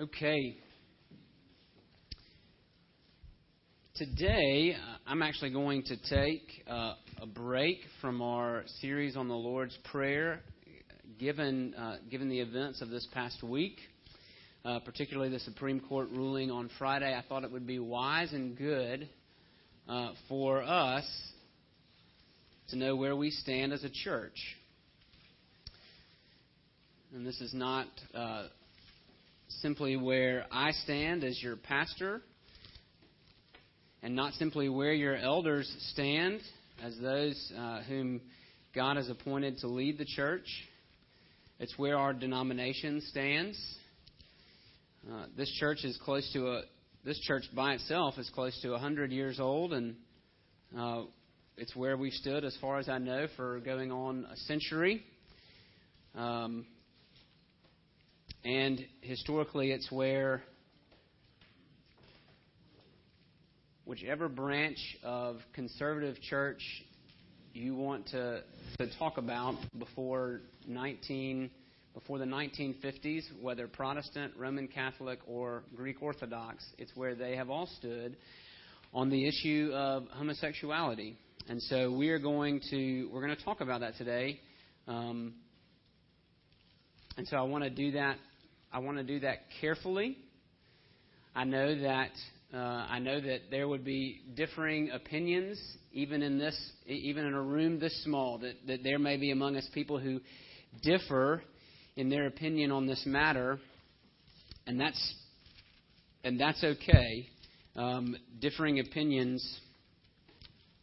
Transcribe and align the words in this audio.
Okay. 0.00 0.56
Today, 3.96 4.76
I'm 5.04 5.22
actually 5.22 5.50
going 5.50 5.82
to 5.86 5.96
take 5.96 6.48
uh, 6.70 6.94
a 7.20 7.26
break 7.26 7.78
from 8.00 8.22
our 8.22 8.62
series 8.80 9.16
on 9.16 9.26
the 9.26 9.34
Lord's 9.34 9.76
Prayer, 9.90 10.38
given 11.18 11.74
uh, 11.74 11.96
given 12.12 12.28
the 12.28 12.38
events 12.38 12.80
of 12.80 12.90
this 12.90 13.08
past 13.12 13.42
week, 13.42 13.76
uh, 14.64 14.78
particularly 14.84 15.30
the 15.30 15.40
Supreme 15.40 15.80
Court 15.80 16.08
ruling 16.12 16.52
on 16.52 16.70
Friday. 16.78 17.12
I 17.12 17.24
thought 17.28 17.42
it 17.42 17.50
would 17.50 17.66
be 17.66 17.80
wise 17.80 18.32
and 18.32 18.56
good 18.56 19.08
uh, 19.88 20.12
for 20.28 20.62
us 20.62 21.04
to 22.68 22.76
know 22.76 22.94
where 22.94 23.16
we 23.16 23.32
stand 23.32 23.72
as 23.72 23.82
a 23.82 23.90
church. 23.90 24.38
And 27.12 27.26
this 27.26 27.40
is 27.40 27.52
not 27.52 27.88
uh, 28.14 28.44
simply 29.48 29.96
where 29.96 30.46
I 30.52 30.72
stand 30.72 31.24
as 31.24 31.42
your 31.42 31.56
pastor, 31.56 32.22
and 34.02 34.14
not 34.14 34.34
simply 34.34 34.68
where 34.68 34.92
your 34.92 35.16
elders 35.16 35.70
stand 35.92 36.40
as 36.82 36.96
those 37.00 37.52
uh, 37.58 37.82
whom 37.82 38.20
God 38.74 38.96
has 38.96 39.08
appointed 39.08 39.58
to 39.58 39.68
lead 39.68 39.98
the 39.98 40.04
church. 40.04 40.46
It's 41.58 41.76
where 41.76 41.96
our 41.98 42.12
denomination 42.12 43.00
stands. 43.08 43.58
Uh, 45.10 45.26
this 45.36 45.50
church 45.58 45.84
is 45.84 45.98
close 46.04 46.30
to 46.32 46.48
a. 46.48 46.62
This 47.04 47.18
church 47.20 47.44
by 47.54 47.74
itself 47.74 48.18
is 48.18 48.28
close 48.34 48.60
to 48.62 48.74
a 48.74 48.78
hundred 48.78 49.12
years 49.12 49.40
old, 49.40 49.72
and 49.72 49.96
uh, 50.76 51.02
it's 51.56 51.74
where 51.74 51.96
we've 51.96 52.12
stood, 52.12 52.44
as 52.44 52.56
far 52.60 52.78
as 52.78 52.88
I 52.88 52.98
know, 52.98 53.26
for 53.36 53.60
going 53.60 53.90
on 53.90 54.26
a 54.30 54.36
century. 54.36 55.02
Um, 56.14 56.66
and 58.48 58.82
historically, 59.02 59.72
it's 59.72 59.92
where 59.92 60.42
whichever 63.84 64.26
branch 64.26 64.78
of 65.04 65.36
conservative 65.52 66.18
church 66.22 66.62
you 67.52 67.74
want 67.74 68.06
to, 68.06 68.40
to 68.78 68.98
talk 68.98 69.18
about 69.18 69.56
before 69.78 70.40
19 70.66 71.50
before 71.92 72.18
the 72.18 72.24
1950s, 72.24 73.22
whether 73.42 73.68
Protestant, 73.68 74.32
Roman 74.34 74.68
Catholic, 74.68 75.18
or 75.26 75.64
Greek 75.76 76.00
Orthodox, 76.00 76.64
it's 76.78 76.92
where 76.94 77.14
they 77.14 77.36
have 77.36 77.50
all 77.50 77.68
stood 77.76 78.16
on 78.94 79.10
the 79.10 79.28
issue 79.28 79.72
of 79.74 80.04
homosexuality. 80.12 81.18
And 81.50 81.60
so 81.64 81.92
we 81.92 82.08
are 82.08 82.18
going 82.18 82.62
to 82.70 83.10
we're 83.12 83.26
going 83.26 83.36
to 83.36 83.44
talk 83.44 83.60
about 83.60 83.80
that 83.80 83.96
today. 83.96 84.40
Um, 84.86 85.34
and 87.18 87.26
so 87.28 87.36
I 87.36 87.42
want 87.42 87.64
to 87.64 87.70
do 87.70 87.90
that 87.92 88.16
I 88.72 88.80
want 88.80 88.98
to 88.98 89.04
do 89.04 89.20
that 89.20 89.38
carefully. 89.60 90.18
I 91.34 91.44
know 91.44 91.80
that 91.80 92.10
uh, 92.52 92.56
I 92.56 92.98
know 92.98 93.20
that 93.20 93.50
there 93.50 93.68
would 93.68 93.84
be 93.84 94.22
differing 94.34 94.90
opinions, 94.90 95.60
even 95.92 96.22
in 96.22 96.38
this, 96.38 96.58
even 96.86 97.26
in 97.26 97.34
a 97.34 97.42
room 97.42 97.78
this 97.78 98.02
small. 98.04 98.38
That, 98.38 98.54
that 98.66 98.82
there 98.82 98.98
may 98.98 99.18
be 99.18 99.30
among 99.30 99.56
us 99.56 99.68
people 99.74 99.98
who 99.98 100.20
differ 100.82 101.42
in 101.96 102.08
their 102.08 102.26
opinion 102.26 102.72
on 102.72 102.86
this 102.86 103.02
matter, 103.04 103.58
and 104.66 104.80
that's 104.80 105.14
and 106.24 106.40
that's 106.40 106.62
okay. 106.64 107.28
Um, 107.76 108.16
differing 108.40 108.80
opinions 108.80 109.60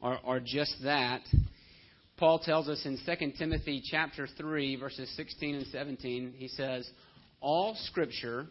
are, 0.02 0.19
are 0.23 0.39
just 0.39 0.75
that. 0.83 1.22
Paul 2.17 2.39
tells 2.39 2.69
us 2.69 2.81
in 2.86 2.97
2 3.06 3.31
Timothy 3.38 3.81
chapter 3.83 4.28
3 4.38 4.78
verses 4.78 5.11
16 5.17 5.56
and 5.56 5.67
17. 5.67 6.33
He 6.38 6.47
says, 6.47 6.89
all 7.45 7.75
Scripture, 7.85 8.47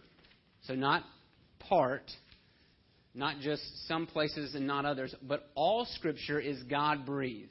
so 0.68 0.74
not 0.76 1.02
part, 1.58 2.08
not 3.12 3.40
just 3.40 3.60
some 3.88 4.06
places 4.06 4.54
and 4.54 4.68
not 4.68 4.84
others, 4.84 5.12
but 5.20 5.50
all 5.56 5.84
Scripture 5.96 6.38
is 6.38 6.62
God 6.62 7.04
breathed. 7.04 7.50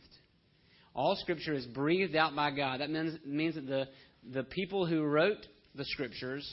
All 0.96 1.18
Scripture 1.18 1.54
is 1.54 1.66
breathed 1.66 2.16
out 2.16 2.34
by 2.34 2.52
God. 2.52 2.80
That 2.80 2.90
means, 2.90 3.20
means 3.26 3.56
that 3.56 3.68
the, 3.68 3.90
the 4.32 4.44
people 4.46 4.86
who 4.86 5.04
wrote 5.04 5.46
the 5.76 5.84
Scriptures, 5.84 6.50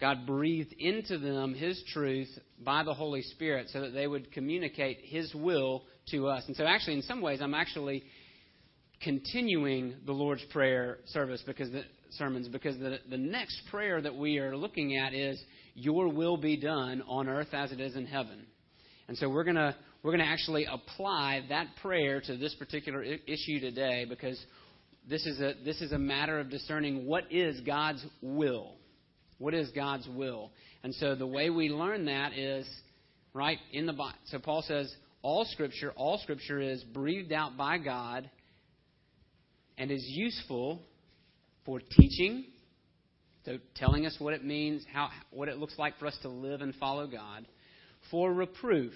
God 0.00 0.26
breathed 0.26 0.72
into 0.78 1.18
them 1.18 1.52
His 1.52 1.82
truth 1.92 2.30
by 2.64 2.82
the 2.84 2.94
Holy 2.94 3.20
Spirit 3.20 3.68
so 3.70 3.82
that 3.82 3.92
they 3.92 4.06
would 4.06 4.32
communicate 4.32 5.00
His 5.02 5.34
will 5.34 5.82
to 6.10 6.26
us. 6.28 6.44
And 6.46 6.56
so, 6.56 6.64
actually, 6.64 6.94
in 6.94 7.02
some 7.02 7.20
ways, 7.20 7.40
I'm 7.42 7.54
actually 7.54 8.04
continuing 9.02 9.94
the 10.04 10.12
Lord's 10.12 10.44
Prayer 10.50 10.98
service 11.06 11.42
because 11.46 11.70
the, 11.70 11.82
sermons 12.10 12.48
because 12.48 12.78
the, 12.78 12.98
the 13.08 13.16
next 13.16 13.60
prayer 13.70 14.00
that 14.00 14.14
we 14.14 14.38
are 14.38 14.56
looking 14.56 14.96
at 14.96 15.14
is 15.14 15.42
your 15.74 16.08
will 16.08 16.36
be 16.36 16.56
done 16.56 17.02
on 17.08 17.28
earth 17.28 17.52
as 17.52 17.72
it 17.72 17.80
is 17.80 17.96
in 17.96 18.06
heaven. 18.06 18.46
And 19.08 19.16
so 19.16 19.28
we're 19.28 19.44
going 19.44 19.56
to 19.56 19.74
we're 20.02 20.12
going 20.12 20.24
to 20.24 20.30
actually 20.30 20.66
apply 20.66 21.44
that 21.48 21.66
prayer 21.82 22.20
to 22.22 22.36
this 22.36 22.54
particular 22.54 23.02
I- 23.02 23.20
issue 23.26 23.60
today 23.60 24.06
because 24.08 24.42
this 25.08 25.24
is 25.26 25.40
a 25.40 25.54
this 25.64 25.80
is 25.80 25.92
a 25.92 25.98
matter 25.98 26.38
of 26.38 26.50
discerning 26.50 27.06
what 27.06 27.24
is 27.30 27.60
God's 27.62 28.04
will. 28.22 28.74
What 29.38 29.54
is 29.54 29.70
God's 29.70 30.06
will? 30.08 30.50
And 30.82 30.94
so 30.94 31.14
the 31.14 31.26
way 31.26 31.50
we 31.50 31.70
learn 31.70 32.06
that 32.06 32.34
is 32.36 32.68
right 33.32 33.58
in 33.72 33.86
the 33.86 33.92
Bible. 33.92 34.18
So 34.26 34.38
Paul 34.38 34.62
says 34.66 34.92
all 35.22 35.44
scripture 35.46 35.92
all 35.96 36.18
scripture 36.18 36.60
is 36.60 36.82
breathed 36.84 37.32
out 37.32 37.56
by 37.56 37.78
God 37.78 38.28
and 39.80 39.90
is 39.90 40.04
useful 40.06 40.78
for 41.64 41.80
teaching, 41.80 42.44
so 43.46 43.56
telling 43.74 44.04
us 44.04 44.14
what 44.18 44.34
it 44.34 44.44
means, 44.44 44.84
how, 44.92 45.08
what 45.30 45.48
it 45.48 45.56
looks 45.56 45.72
like 45.78 45.98
for 45.98 46.06
us 46.06 46.16
to 46.20 46.28
live 46.28 46.60
and 46.60 46.74
follow 46.74 47.06
God, 47.06 47.46
for 48.10 48.30
reproof. 48.30 48.92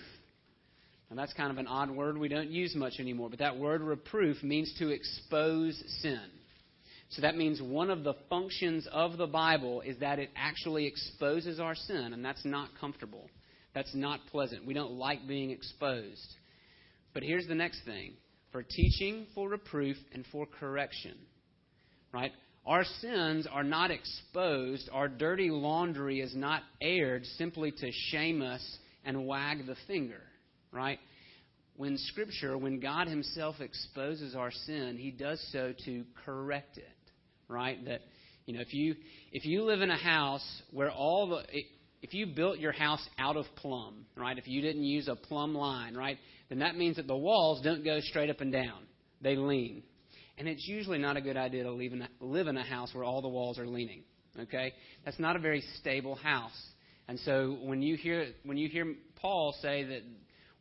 And 1.09 1.19
that's 1.19 1.33
kind 1.33 1.51
of 1.51 1.57
an 1.57 1.67
odd 1.67 1.91
word 1.91 2.19
we 2.19 2.29
don't 2.29 2.51
use 2.51 2.75
much 2.77 3.01
anymore, 3.01 3.31
but 3.31 3.39
that 3.39 3.57
word 3.57 3.81
reproof 3.81 4.43
means 4.43 4.75
to 4.79 4.91
expose 4.91 5.83
sin. 6.03 6.21
So 7.09 7.23
that 7.23 7.35
means 7.35 7.63
one 7.63 7.89
of 7.89 8.05
the 8.05 8.15
functions 8.29 8.87
of 8.93 9.17
the 9.17 9.27
Bible 9.27 9.81
is 9.81 9.99
that 10.01 10.19
it 10.19 10.31
actually 10.37 10.87
exposes 10.87 11.61
our 11.61 11.75
sin, 11.75 12.13
and 12.13 12.23
that's 12.23 12.45
not 12.45 12.69
comfortable. 12.79 13.31
That's 13.75 13.95
not 13.95 14.21
pleasant. 14.31 14.67
We 14.67 14.75
don't 14.75 14.93
like 14.93 15.27
being 15.27 15.51
exposed. 15.51 16.35
But 17.15 17.23
here's 17.23 17.47
the 17.47 17.55
next 17.55 17.87
thing 17.87 18.15
for 18.55 18.63
teaching, 18.63 19.27
for 19.35 19.49
reproof, 19.49 19.97
and 20.13 20.25
for 20.31 20.47
correction. 20.47 21.17
Right? 22.13 22.31
Our 22.65 22.85
sins 23.01 23.49
are 23.51 23.65
not 23.65 23.91
exposed. 23.91 24.89
Our 24.93 25.09
dirty 25.09 25.51
laundry 25.51 26.21
is 26.21 26.37
not 26.37 26.63
aired 26.81 27.27
simply 27.37 27.73
to 27.73 27.91
shame 28.13 28.43
us 28.43 28.63
and 29.05 29.27
wag 29.27 29.67
the 29.67 29.75
finger, 29.89 30.21
right? 30.71 31.01
When 31.77 31.99
Scripture, 31.99 32.57
when 32.57 32.79
God 32.79 33.09
Himself 33.09 33.57
exposes 33.59 34.37
our 34.37 34.53
sin, 34.53 34.99
He 35.01 35.11
does 35.11 35.45
so 35.51 35.75
to 35.87 36.05
correct 36.25 36.79
it, 36.79 36.87
right? 37.49 37.85
That 37.87 38.03
you 38.47 38.55
know, 38.55 38.61
if 38.61 38.73
you 38.73 38.95
if 39.33 39.45
you 39.45 39.65
live 39.65 39.83
in 39.83 39.91
a 39.91 39.99
house 39.99 40.47
where 40.71 40.93
all 40.93 41.29
the 41.29 41.43
if 42.03 42.15
you 42.15 42.27
built 42.27 42.61
your 42.61 42.73
house 42.73 43.05
out 43.19 43.37
of 43.37 43.47
plumb, 43.57 44.07
right? 44.17 44.39
If 44.39 44.47
you 44.47 44.61
didn't 44.63 44.85
use 44.85 45.09
a 45.09 45.17
plumb 45.17 45.57
line, 45.57 45.97
right? 45.97 46.19
Then 46.55 46.61
that 46.61 46.77
means 46.77 46.95
that 46.99 47.09
the 47.09 47.17
walls 47.17 47.61
don't 47.63 47.83
go 47.83 47.99
straight 47.99 48.31
up 48.31 48.41
and 48.41 48.53
down; 48.53 48.87
they 49.21 49.35
lean, 49.35 49.83
and 50.39 50.47
it's 50.47 50.65
usually 50.69 50.99
not 50.99 51.17
a 51.17 51.21
good 51.21 51.37
idea 51.37 51.65
to 51.65 51.73
live 51.73 51.93
in 51.93 52.03
a, 52.03 52.09
live 52.21 52.47
in 52.47 52.57
a 52.57 52.63
house 52.63 52.95
where 52.95 53.03
all 53.03 53.21
the 53.21 53.29
walls 53.29 53.59
are 53.59 53.67
leaning. 53.67 54.05
Okay? 54.39 54.73
That's 55.05 55.19
not 55.19 55.35
a 55.35 55.41
very 55.41 55.65
stable 55.81 56.15
house. 56.15 56.57
And 57.09 57.19
so 57.19 57.59
when 57.65 57.83
you 57.83 57.97
hear 57.97 58.29
when 58.45 58.57
you 58.57 58.69
hear 58.69 58.95
Paul 59.17 59.53
say 59.63 59.83
that 59.83 60.03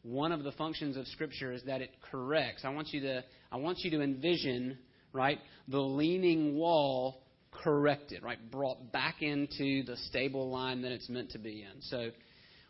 one 0.01 0.31
of 0.31 0.43
the 0.43 0.51
functions 0.53 0.97
of 0.97 1.05
Scripture 1.09 1.51
is 1.51 1.61
that 1.65 1.81
it 1.81 1.91
corrects, 2.09 2.65
I 2.65 2.69
want 2.69 2.91
you 2.91 3.01
to 3.01 3.23
I 3.51 3.57
want 3.57 3.77
you 3.81 3.91
to 3.91 4.01
envision 4.01 4.79
right 5.11 5.37
the 5.67 5.79
leaning 5.79 6.55
wall 6.55 7.21
corrected, 7.51 8.23
right, 8.23 8.39
brought 8.49 8.91
back 8.91 9.21
into 9.21 9.83
the 9.83 9.95
stable 10.07 10.50
line 10.50 10.81
that 10.81 10.91
it's 10.91 11.07
meant 11.07 11.29
to 11.33 11.38
be 11.38 11.62
in. 11.62 11.81
So 11.81 12.09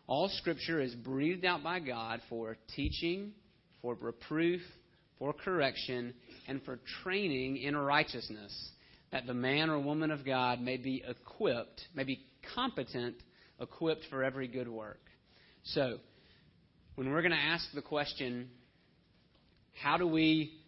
all 0.06 0.28
Scripture 0.28 0.80
is 0.80 0.94
breathed 0.94 1.44
out 1.44 1.62
by 1.62 1.80
God 1.80 2.20
for 2.28 2.56
teaching, 2.76 3.32
for 3.80 3.94
reproof, 3.94 4.60
for 5.18 5.32
correction, 5.32 6.14
and 6.46 6.62
for 6.64 6.78
training 7.02 7.56
in 7.56 7.76
righteousness, 7.76 8.70
that 9.12 9.26
the 9.26 9.34
man 9.34 9.70
or 9.70 9.78
woman 9.78 10.10
of 10.10 10.24
God 10.24 10.60
may 10.60 10.76
be 10.76 11.02
equipped, 11.06 11.82
may 11.94 12.04
be 12.04 12.20
competent, 12.54 13.16
equipped 13.60 14.04
for 14.10 14.22
every 14.22 14.48
good 14.48 14.68
work. 14.68 15.00
So, 15.64 15.98
when 16.96 17.10
we're 17.10 17.22
going 17.22 17.32
to 17.32 17.38
ask 17.38 17.64
the 17.74 17.82
question, 17.82 18.50
how 19.82 19.96
do 19.96 20.06
we 20.06 20.60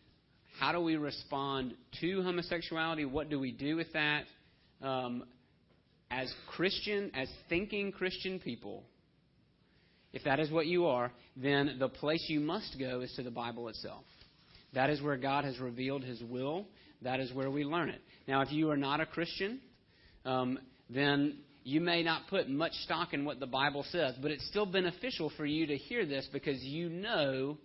how 0.59 0.73
do 0.73 0.81
we 0.81 0.97
respond 0.97 1.75
to 2.01 2.23
homosexuality? 2.23 3.05
What 3.05 3.29
do 3.29 3.39
we 3.39 3.53
do 3.53 3.77
with 3.77 3.93
that? 3.93 4.25
Um, 4.81 5.25
as 6.11 6.33
Christian, 6.49 7.11
as 7.15 7.29
thinking 7.51 7.93
Christian 7.93 8.39
people, 8.39 8.85
if 10.17 10.25
that 10.25 10.41
is 10.41 10.51
what 10.51 10.67
you 10.67 10.87
are, 10.87 11.13
then 11.37 11.77
the 11.79 11.91
place 11.91 12.25
you 12.27 12.41
must 12.41 12.79
go 12.79 13.03
is 13.03 13.13
to 13.17 13.23
the 13.23 13.31
Bible 13.31 13.69
itself. 13.69 14.03
That 14.73 14.89
is 14.89 15.03
where 15.03 15.19
God 15.19 15.45
has 15.45 15.61
revealed 15.61 16.03
His 16.03 16.23
will. 16.23 16.65
That 17.03 17.21
is 17.21 17.35
where 17.35 17.51
we 17.51 17.65
learn 17.65 17.91
it. 17.91 18.01
Now, 18.27 18.41
if 18.41 18.51
you 18.51 18.71
are 18.71 18.79
not 18.79 19.03
a 19.03 19.07
Christian, 19.07 19.61
um, 20.25 20.59
then 20.89 21.37
you 21.65 21.83
may 21.83 22.03
not 22.03 22.29
put 22.31 22.49
much 22.49 22.73
stock 22.85 23.13
in 23.13 23.27
what 23.27 23.41
the 23.41 23.47
Bible 23.47 23.85
says, 23.91 24.15
but 24.23 24.31
it's 24.31 24.47
still 24.49 24.65
beneficial 24.65 25.31
for 25.37 25.45
you 25.45 25.67
to 25.67 25.77
hear 25.77 26.07
this 26.07 26.27
because 26.33 26.63
you 26.63 26.89
know 26.89 27.59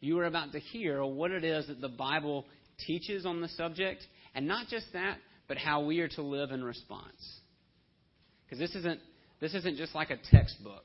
you 0.00 0.18
are 0.18 0.26
about 0.26 0.52
to 0.52 0.60
hear 0.60 1.02
what 1.02 1.30
it 1.30 1.44
is 1.44 1.66
that 1.68 1.80
the 1.80 1.88
Bible 1.88 2.44
teaches 2.86 3.24
on 3.24 3.40
the 3.40 3.48
subject, 3.48 4.06
and 4.34 4.46
not 4.46 4.68
just 4.68 4.92
that, 4.92 5.16
but 5.48 5.56
how 5.56 5.82
we 5.82 6.00
are 6.00 6.08
to 6.08 6.22
live 6.22 6.50
in 6.50 6.62
response. 6.62 7.40
Because 8.44 8.58
this 8.58 8.74
isn't 8.74 9.00
this 9.40 9.54
isn't 9.54 9.78
just 9.78 9.94
like 9.94 10.10
a 10.10 10.18
textbook, 10.30 10.84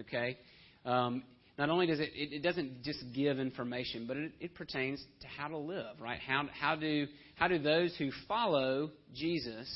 okay? 0.00 0.38
Um, 0.84 1.22
not 1.58 1.70
only 1.70 1.86
does 1.86 2.00
it, 2.00 2.10
it, 2.14 2.34
it, 2.34 2.42
doesn't 2.42 2.82
just 2.82 2.98
give 3.14 3.38
information, 3.38 4.06
but 4.06 4.16
it, 4.16 4.32
it 4.40 4.54
pertains 4.54 5.02
to 5.20 5.26
how 5.26 5.48
to 5.48 5.56
live, 5.56 6.00
right? 6.00 6.20
How, 6.20 6.44
how, 6.58 6.76
do, 6.76 7.06
how 7.34 7.48
do 7.48 7.58
those 7.58 7.94
who 7.96 8.10
follow 8.28 8.90
Jesus 9.14 9.68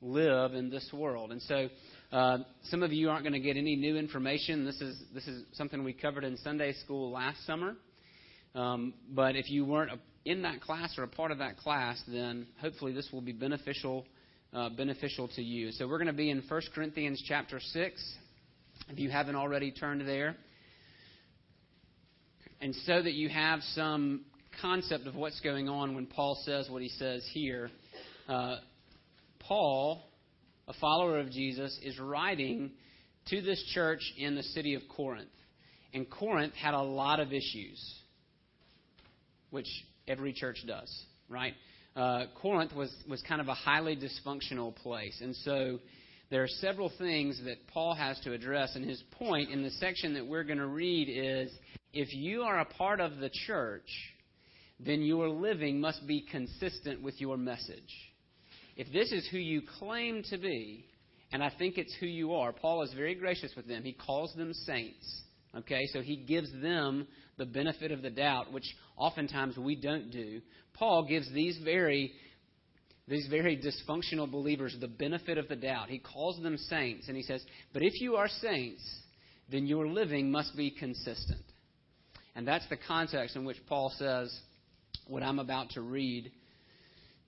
live 0.00 0.54
in 0.54 0.70
this 0.70 0.88
world? 0.92 1.30
And 1.30 1.42
so 1.42 1.68
uh, 2.12 2.38
some 2.64 2.82
of 2.82 2.92
you 2.92 3.10
aren't 3.10 3.24
going 3.24 3.34
to 3.34 3.40
get 3.40 3.56
any 3.58 3.76
new 3.76 3.96
information. 3.96 4.64
This 4.64 4.80
is, 4.80 5.02
this 5.12 5.26
is 5.26 5.44
something 5.52 5.84
we 5.84 5.92
covered 5.92 6.24
in 6.24 6.38
Sunday 6.38 6.72
school 6.72 7.10
last 7.10 7.44
summer. 7.46 7.76
Um, 8.54 8.94
but 9.10 9.36
if 9.36 9.50
you 9.50 9.64
weren't 9.64 9.90
in 10.24 10.42
that 10.42 10.60
class 10.60 10.96
or 10.98 11.04
a 11.04 11.08
part 11.08 11.30
of 11.30 11.38
that 11.38 11.58
class, 11.58 12.02
then 12.06 12.46
hopefully 12.60 12.92
this 12.92 13.08
will 13.12 13.20
be 13.20 13.32
beneficial, 13.32 14.06
uh, 14.52 14.70
beneficial 14.70 15.28
to 15.28 15.42
you. 15.42 15.72
So 15.72 15.86
we're 15.86 15.98
going 15.98 16.06
to 16.06 16.12
be 16.12 16.30
in 16.30 16.42
1 16.46 16.62
Corinthians 16.74 17.22
chapter 17.26 17.60
6. 17.60 18.14
If 18.88 18.98
you 18.98 19.10
haven't 19.10 19.36
already 19.36 19.70
turned 19.70 20.06
there. 20.06 20.36
And 22.60 22.74
so 22.86 23.02
that 23.02 23.14
you 23.14 23.28
have 23.28 23.60
some 23.74 24.24
concept 24.60 25.06
of 25.06 25.14
what's 25.14 25.40
going 25.40 25.68
on 25.68 25.94
when 25.94 26.06
Paul 26.06 26.40
says 26.44 26.68
what 26.70 26.82
he 26.82 26.88
says 26.90 27.26
here, 27.32 27.70
uh, 28.28 28.56
Paul, 29.40 30.02
a 30.68 30.72
follower 30.74 31.18
of 31.18 31.30
Jesus, 31.30 31.78
is 31.82 31.98
writing 31.98 32.70
to 33.28 33.40
this 33.40 33.62
church 33.74 34.00
in 34.18 34.34
the 34.34 34.42
city 34.42 34.74
of 34.74 34.82
Corinth. 34.94 35.28
And 35.94 36.08
Corinth 36.08 36.54
had 36.54 36.74
a 36.74 36.82
lot 36.82 37.20
of 37.20 37.32
issues, 37.32 37.80
which 39.50 39.68
every 40.06 40.32
church 40.32 40.58
does, 40.66 41.04
right? 41.28 41.54
Uh, 41.94 42.24
Corinth 42.40 42.74
was, 42.74 42.94
was 43.08 43.22
kind 43.28 43.40
of 43.40 43.48
a 43.48 43.54
highly 43.54 43.96
dysfunctional 43.96 44.74
place. 44.74 45.18
And 45.20 45.34
so 45.36 45.78
there 46.32 46.42
are 46.42 46.48
several 46.48 46.90
things 46.96 47.38
that 47.44 47.66
Paul 47.66 47.94
has 47.94 48.18
to 48.20 48.32
address. 48.32 48.74
And 48.74 48.88
his 48.88 49.02
point 49.18 49.50
in 49.50 49.62
the 49.62 49.70
section 49.72 50.14
that 50.14 50.26
we're 50.26 50.44
going 50.44 50.58
to 50.58 50.66
read 50.66 51.10
is 51.10 51.52
if 51.92 52.08
you 52.14 52.40
are 52.40 52.60
a 52.60 52.64
part 52.64 53.00
of 53.00 53.18
the 53.18 53.28
church, 53.46 53.86
then 54.80 55.02
your 55.02 55.28
living 55.28 55.78
must 55.78 56.06
be 56.06 56.24
consistent 56.30 57.02
with 57.02 57.20
your 57.20 57.36
message. 57.36 57.92
If 58.78 58.90
this 58.94 59.12
is 59.12 59.28
who 59.30 59.36
you 59.36 59.60
claim 59.78 60.22
to 60.30 60.38
be, 60.38 60.86
and 61.32 61.44
I 61.44 61.52
think 61.58 61.76
it's 61.76 61.94
who 62.00 62.06
you 62.06 62.32
are, 62.32 62.50
Paul 62.50 62.82
is 62.82 62.94
very 62.94 63.14
gracious 63.14 63.52
with 63.54 63.68
them. 63.68 63.82
He 63.82 63.92
calls 63.92 64.32
them 64.34 64.54
saints. 64.54 65.04
Okay, 65.54 65.82
so 65.92 66.00
he 66.00 66.16
gives 66.16 66.50
them 66.62 67.06
the 67.36 67.44
benefit 67.44 67.92
of 67.92 68.00
the 68.00 68.08
doubt, 68.08 68.50
which 68.54 68.74
oftentimes 68.96 69.58
we 69.58 69.76
don't 69.76 70.10
do. 70.10 70.40
Paul 70.72 71.06
gives 71.06 71.30
these 71.30 71.58
very 71.62 72.14
these 73.08 73.26
very 73.26 73.56
dysfunctional 73.56 74.30
believers 74.30 74.76
the 74.80 74.88
benefit 74.88 75.38
of 75.38 75.48
the 75.48 75.56
doubt. 75.56 75.88
He 75.88 75.98
calls 75.98 76.40
them 76.42 76.56
saints, 76.56 77.08
and 77.08 77.16
he 77.16 77.22
says, 77.22 77.44
But 77.72 77.82
if 77.82 78.00
you 78.00 78.16
are 78.16 78.28
saints, 78.28 78.82
then 79.50 79.66
your 79.66 79.88
living 79.88 80.30
must 80.30 80.56
be 80.56 80.70
consistent. 80.70 81.42
And 82.34 82.46
that's 82.46 82.68
the 82.68 82.76
context 82.76 83.36
in 83.36 83.44
which 83.44 83.58
Paul 83.68 83.92
says 83.96 84.34
what 85.06 85.22
I'm 85.22 85.38
about 85.38 85.70
to 85.70 85.82
read 85.82 86.30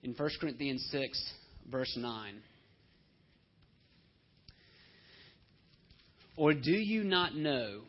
in 0.01 0.13
1 0.13 0.29
Corinthians 0.39 0.87
6, 0.91 1.33
verse 1.69 1.93
9. 1.97 2.35
Or 6.37 6.53
do 6.53 6.71
you 6.71 7.03
not 7.03 7.35
know 7.35 7.81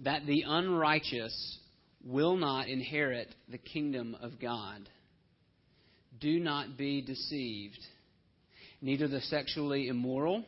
that 0.00 0.24
the 0.26 0.44
unrighteous 0.46 1.58
will 2.04 2.36
not 2.36 2.68
inherit 2.68 3.34
the 3.48 3.58
kingdom 3.58 4.16
of 4.20 4.40
God? 4.40 4.88
Do 6.20 6.38
not 6.38 6.76
be 6.76 7.00
deceived. 7.00 7.78
Neither 8.82 9.08
the 9.08 9.20
sexually 9.22 9.88
immoral, 9.88 10.44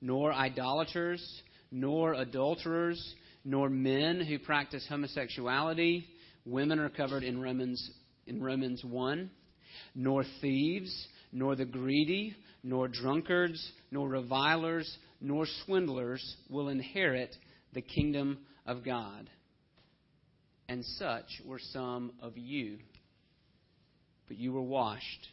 nor 0.00 0.32
idolaters, 0.32 1.42
nor 1.70 2.14
adulterers, 2.14 3.14
nor 3.44 3.68
men 3.68 4.20
who 4.20 4.38
practice 4.38 4.86
homosexuality. 4.88 6.06
Women 6.46 6.78
are 6.78 6.88
covered 6.88 7.24
in 7.24 7.40
Romans, 7.40 7.90
in 8.26 8.42
Romans 8.42 8.84
1. 8.84 9.30
Nor 9.96 10.24
thieves, 10.40 11.08
nor 11.32 11.56
the 11.56 11.64
greedy, 11.64 12.36
nor 12.62 12.88
drunkards, 12.88 13.72
nor 13.90 14.08
revilers, 14.08 14.96
nor 15.20 15.46
swindlers 15.64 16.36
will 16.48 16.68
inherit 16.68 17.34
the 17.72 17.82
kingdom 17.82 18.38
of 18.66 18.84
God. 18.84 19.28
And 20.68 20.84
such 20.84 21.26
were 21.44 21.60
some 21.72 22.12
of 22.22 22.38
you. 22.38 22.78
But 24.28 24.38
you 24.38 24.52
were 24.52 24.62
washed, 24.62 25.28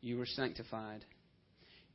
you 0.00 0.18
were 0.18 0.26
sanctified, 0.26 1.04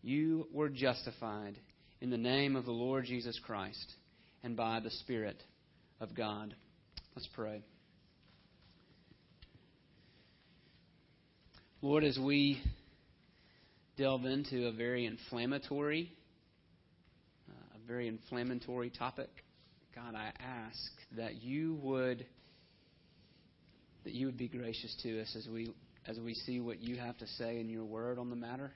you 0.02 0.48
were 0.52 0.70
justified 0.70 1.58
in 2.02 2.10
the 2.10 2.18
name 2.18 2.56
of 2.56 2.66
the 2.66 2.72
Lord 2.72 3.06
Jesus 3.06 3.40
Christ 3.46 3.94
and 4.44 4.56
by 4.56 4.80
the 4.80 4.92
Spirit 4.92 5.42
of 6.00 6.16
God. 6.16 6.56
Let's 7.16 7.30
pray. 7.34 7.64
Lord, 11.82 12.04
as 12.04 12.18
we 12.18 12.62
delve 13.98 14.26
into 14.26 14.68
a 14.68 14.72
very 14.72 15.06
inflammatory, 15.06 16.12
uh, 17.50 17.76
a 17.76 17.88
very 17.88 18.08
inflammatory 18.08 18.90
topic, 18.90 19.30
God, 19.94 20.16
I 20.16 20.32
ask 20.40 20.92
that 21.18 21.42
you 21.42 21.80
would 21.82 22.26
that 24.06 24.14
you 24.14 24.28
would 24.28 24.38
be 24.38 24.48
gracious 24.48 24.96
to 25.04 25.22
us 25.22 25.36
as 25.36 25.48
we 25.52 25.74
as 26.08 26.20
we 26.20 26.36
see 26.36 26.60
what 26.60 26.80
you 26.80 26.98
have 26.98 27.18
to 27.18 27.28
say 27.28 27.60
in 27.60 27.68
your 27.68 27.84
word 27.84 28.20
on 28.20 28.30
the 28.30 28.36
matter. 28.36 28.72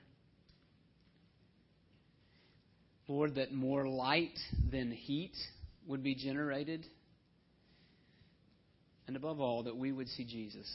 Lord, 3.06 3.36
that 3.36 3.52
more 3.52 3.88
light 3.88 4.38
than 4.70 4.90
heat 4.90 5.34
would 5.86 6.02
be 6.02 6.14
generated. 6.14 6.84
And 9.06 9.16
above 9.16 9.40
all, 9.40 9.64
that 9.64 9.76
we 9.76 9.92
would 9.92 10.08
see 10.08 10.24
Jesus. 10.24 10.68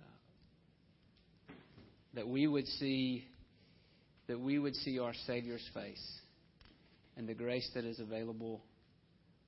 Uh, 0.00 1.52
that 2.14 2.28
we 2.28 2.46
would 2.46 2.66
see 2.66 3.24
that 4.28 4.38
we 4.38 4.58
would 4.58 4.74
see 4.76 4.98
our 4.98 5.12
Savior's 5.26 5.68
face 5.74 6.18
and 7.16 7.28
the 7.28 7.34
grace 7.34 7.68
that 7.74 7.84
is 7.84 7.98
available 7.98 8.62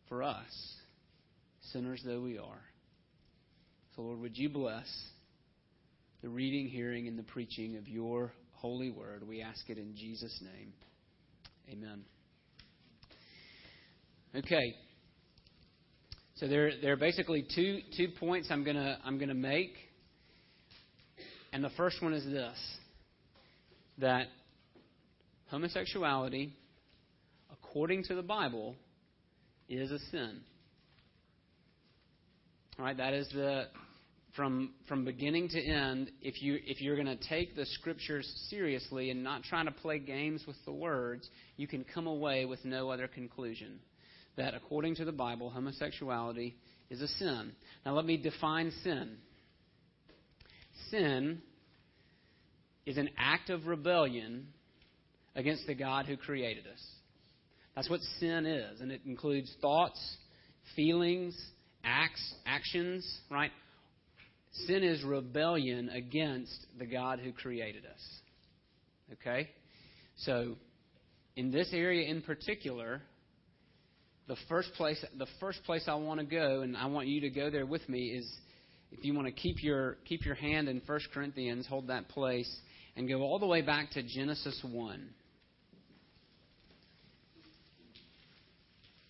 for 0.09 0.23
us, 0.23 0.75
sinners 1.73 2.03
though 2.05 2.21
we 2.21 2.39
are. 2.39 2.61
So, 3.95 4.03
Lord, 4.03 4.21
would 4.21 4.37
you 4.37 4.49
bless 4.49 4.89
the 6.21 6.29
reading, 6.29 6.67
hearing, 6.67 7.07
and 7.07 7.17
the 7.17 7.23
preaching 7.23 7.77
of 7.77 7.87
your 7.87 8.33
holy 8.55 8.91
word? 8.91 9.23
We 9.29 9.41
ask 9.41 9.69
it 9.69 9.79
in 9.79 9.95
Jesus' 9.95 10.37
name. 10.43 10.73
Amen. 11.71 12.05
Okay. 14.35 14.75
So 16.37 16.49
there, 16.49 16.73
there 16.83 16.93
are 16.95 16.97
basically 16.97 17.47
two, 17.55 17.79
two 17.97 18.09
points 18.19 18.49
I'm 18.51 18.65
gonna 18.65 18.99
I'm 19.05 19.17
gonna 19.19 19.33
make, 19.33 19.77
and 21.53 21.63
the 21.63 21.71
first 21.77 22.03
one 22.03 22.13
is 22.13 22.25
this: 22.25 22.59
that 23.99 24.27
homosexuality, 25.53 26.53
according 27.53 28.03
to 28.05 28.17
the 28.17 28.23
Bible, 28.23 28.75
is 29.69 29.93
a 29.93 30.01
sin. 30.11 30.41
All 32.77 32.85
right, 32.85 32.97
that 32.97 33.13
is 33.13 33.29
the 33.33 33.67
from 34.37 34.73
from 34.89 35.05
beginning 35.05 35.49
to 35.51 35.61
end. 35.61 36.11
If 36.21 36.43
you 36.43 36.59
if 36.65 36.81
you're 36.81 36.97
going 36.97 37.07
to 37.07 37.29
take 37.29 37.55
the 37.55 37.67
scriptures 37.67 38.31
seriously 38.51 39.11
and 39.11 39.23
not 39.23 39.43
trying 39.45 39.67
to 39.67 39.73
play 39.73 39.99
games 39.99 40.43
with 40.47 40.57
the 40.65 40.73
words, 40.73 41.29
you 41.57 41.67
can 41.67 41.85
come 41.95 42.07
away 42.07 42.45
with 42.45 42.65
no 42.65 42.91
other 42.91 43.09
conclusion 43.09 43.79
that 44.37 44.55
according 44.55 44.97
to 44.97 45.05
the 45.05 45.13
Bible, 45.13 45.51
homosexuality 45.51 46.57
is 46.91 47.01
a 47.01 47.09
sin. 47.09 47.53
Now, 47.87 47.95
let 47.95 48.05
me 48.05 48.17
define 48.17 48.73
sin. 48.83 49.17
Sin 50.91 51.41
is 52.85 52.97
an 52.97 53.11
act 53.17 53.51
of 53.51 53.67
rebellion 53.67 54.49
against 55.37 55.67
the 55.67 55.75
God 55.75 56.07
who 56.07 56.17
created 56.17 56.65
us. 56.67 56.83
That's 57.75 57.91
what 57.91 58.01
sin 58.21 58.47
is, 58.47 58.81
and 58.81 58.93
it 58.93 59.01
includes 59.07 59.53
thoughts, 59.61 59.99
feelings, 60.77 61.37
acts, 61.83 62.35
actions, 62.47 63.21
right? 63.31 63.51
Sin 64.67 64.85
is 64.85 65.03
rebellion 65.03 65.89
against 65.89 66.67
the 66.79 66.87
God 66.87 67.19
who 67.19 67.33
created 67.33 67.85
us. 67.87 68.01
Okay? 69.15 69.51
So, 70.19 70.57
in 71.37 71.51
this 71.51 71.71
area 71.73 72.09
in 72.09 72.23
particular, 72.23 73.03
the 74.29 74.37
first 74.49 74.73
place 74.75 75.05
the 75.19 75.27
first 75.41 75.63
place 75.65 75.85
I 75.89 75.95
want 75.95 76.21
to 76.21 76.27
go 76.27 76.61
and 76.61 76.77
I 76.77 76.87
want 76.87 77.09
you 77.09 77.21
to 77.23 77.31
go 77.31 77.51
there 77.51 77.67
with 77.67 77.87
me 77.89 78.07
is 78.07 78.33
if 78.93 79.05
you 79.05 79.13
want 79.13 79.27
to 79.27 79.33
keep 79.33 79.63
your 79.63 79.99
keep 80.05 80.25
your 80.25 80.37
hand 80.37 80.69
in 80.69 80.81
1 80.87 81.01
Corinthians, 81.13 81.67
hold 81.67 81.89
that 81.89 82.09
place 82.09 82.51
and 82.97 83.09
go 83.09 83.23
all 83.23 83.41
the 83.41 83.47
way 83.47 83.61
back 83.61 83.91
to 83.93 84.03
Genesis 84.03 84.65
1. 84.65 85.09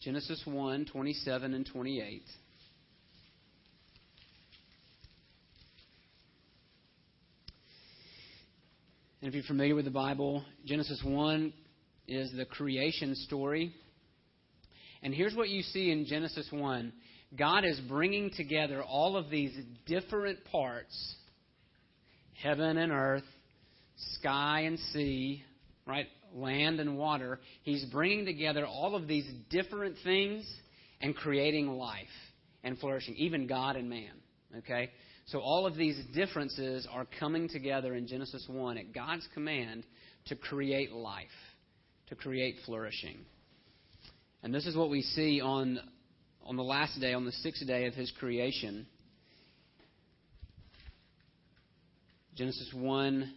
Genesis 0.01 0.43
1, 0.45 0.87
27 0.87 1.55
and 1.55 1.67
28. 1.67 2.23
And 9.25 9.31
if 9.31 9.37
you're 9.37 9.45
familiar 9.45 9.75
with 9.75 9.87
the 9.87 9.90
Bible, 9.90 10.45
Genesis 10.66 11.00
1 11.02 11.50
is 12.07 12.31
the 12.37 12.45
creation 12.45 13.14
story. 13.14 13.73
And 15.02 15.14
here's 15.14 15.35
what 15.35 15.49
you 15.49 15.62
see 15.62 15.90
in 15.90 16.04
Genesis 16.04 16.47
1 16.50 16.93
God 17.35 17.64
is 17.64 17.81
bringing 17.88 18.33
together 18.37 18.83
all 18.83 19.16
of 19.16 19.31
these 19.31 19.57
different 19.87 20.45
parts 20.52 21.14
heaven 22.35 22.76
and 22.76 22.93
earth, 22.93 23.25
sky 24.19 24.64
and 24.66 24.78
sea, 24.93 25.43
right? 25.87 26.07
Land 26.35 26.78
and 26.78 26.99
water. 26.99 27.40
He's 27.62 27.87
bringing 27.87 28.26
together 28.26 28.66
all 28.66 28.95
of 28.95 29.09
these 29.09 29.25
different 29.49 29.97
things 30.04 30.47
and 31.00 31.16
creating 31.16 31.69
life 31.69 32.04
and 32.62 32.78
flourishing, 32.78 33.14
even 33.16 33.47
God 33.47 33.76
and 33.76 33.88
man. 33.88 34.12
Okay? 34.59 34.90
So 35.26 35.40
all 35.40 35.66
of 35.66 35.76
these 35.76 35.99
differences 36.14 36.87
are 36.93 37.07
coming 37.19 37.49
together 37.49 37.95
in 37.95 38.07
Genesis 38.07 38.45
1 38.49 38.78
at 38.78 38.93
God's 38.93 39.26
command 39.33 39.85
to 40.26 40.37
create 40.37 40.93
life, 40.93 41.26
to 42.09 42.14
create 42.14 42.57
flourishing. 42.66 43.19
And 44.43 44.54
this 44.54 44.66
is 44.66 44.76
what 44.76 44.90
we 44.90 45.00
see 45.00 45.40
on, 45.40 45.81
on 46.45 46.57
the 46.57 46.62
last 46.62 47.00
day, 47.00 47.14
on 47.14 47.25
the 47.25 47.33
sixth 47.33 47.66
day 47.66 47.87
of 47.87 47.95
his 47.95 48.12
creation. 48.19 48.87
Genesis 52.35 52.71
1 52.75 53.33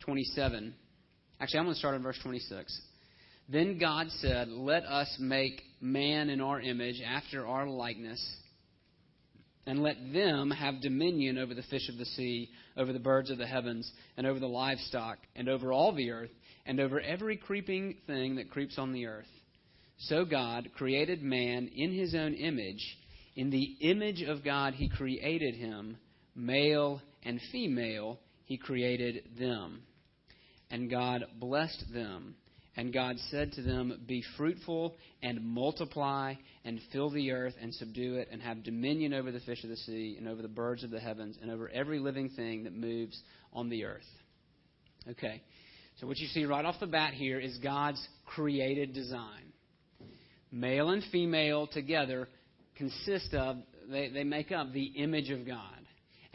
27. 0.00 0.74
Actually, 1.40 1.58
I'm 1.58 1.64
going 1.66 1.74
to 1.74 1.78
start 1.78 1.96
at 1.96 2.00
verse 2.00 2.18
26. 2.22 2.80
Then 3.48 3.78
God 3.78 4.06
said, 4.20 4.48
Let 4.48 4.84
us 4.84 5.14
make 5.20 5.60
man 5.80 6.30
in 6.30 6.40
our 6.40 6.60
image, 6.60 7.02
after 7.04 7.46
our 7.46 7.66
likeness 7.66 8.20
and 9.66 9.82
let 9.82 9.96
them 10.12 10.50
have 10.50 10.80
dominion 10.80 11.38
over 11.38 11.54
the 11.54 11.62
fish 11.62 11.88
of 11.88 11.98
the 11.98 12.04
sea, 12.04 12.48
over 12.76 12.92
the 12.92 12.98
birds 13.00 13.30
of 13.30 13.38
the 13.38 13.46
heavens, 13.46 13.90
and 14.16 14.26
over 14.26 14.38
the 14.38 14.46
livestock, 14.46 15.18
and 15.34 15.48
over 15.48 15.72
all 15.72 15.92
the 15.92 16.10
earth, 16.10 16.30
and 16.66 16.78
over 16.80 17.00
every 17.00 17.36
creeping 17.36 17.96
thing 18.06 18.36
that 18.36 18.50
creeps 18.50 18.78
on 18.78 18.92
the 18.92 19.06
earth. 19.06 19.26
So 19.98 20.24
God 20.24 20.70
created 20.76 21.22
man 21.22 21.68
in 21.74 21.92
his 21.92 22.14
own 22.14 22.34
image. 22.34 22.96
In 23.34 23.50
the 23.50 23.76
image 23.80 24.22
of 24.22 24.44
God 24.44 24.74
he 24.74 24.88
created 24.88 25.54
him, 25.54 25.96
male 26.34 27.00
and 27.22 27.40
female 27.50 28.18
he 28.44 28.56
created 28.56 29.24
them. 29.38 29.82
And 30.70 30.90
God 30.90 31.24
blessed 31.38 31.84
them. 31.92 32.36
And 32.76 32.92
God 32.92 33.16
said 33.30 33.52
to 33.52 33.62
them, 33.62 34.02
Be 34.06 34.22
fruitful 34.36 34.96
and 35.22 35.42
multiply 35.42 36.34
and 36.64 36.78
fill 36.92 37.10
the 37.10 37.32
earth 37.32 37.54
and 37.60 37.74
subdue 37.74 38.16
it 38.16 38.28
and 38.30 38.42
have 38.42 38.62
dominion 38.64 39.14
over 39.14 39.32
the 39.32 39.40
fish 39.40 39.64
of 39.64 39.70
the 39.70 39.76
sea 39.76 40.16
and 40.18 40.28
over 40.28 40.42
the 40.42 40.48
birds 40.48 40.84
of 40.84 40.90
the 40.90 41.00
heavens 41.00 41.38
and 41.40 41.50
over 41.50 41.70
every 41.70 41.98
living 41.98 42.28
thing 42.28 42.64
that 42.64 42.74
moves 42.74 43.18
on 43.52 43.70
the 43.70 43.84
earth. 43.84 44.04
Okay. 45.10 45.42
So 46.00 46.06
what 46.06 46.18
you 46.18 46.26
see 46.28 46.44
right 46.44 46.64
off 46.64 46.78
the 46.78 46.86
bat 46.86 47.14
here 47.14 47.40
is 47.40 47.56
God's 47.58 48.06
created 48.26 48.92
design. 48.92 49.52
Male 50.52 50.90
and 50.90 51.02
female 51.10 51.66
together 51.66 52.28
consist 52.76 53.32
of, 53.32 53.56
they, 53.90 54.10
they 54.10 54.24
make 54.24 54.52
up 54.52 54.72
the 54.72 54.84
image 54.84 55.30
of 55.30 55.46
God. 55.46 55.60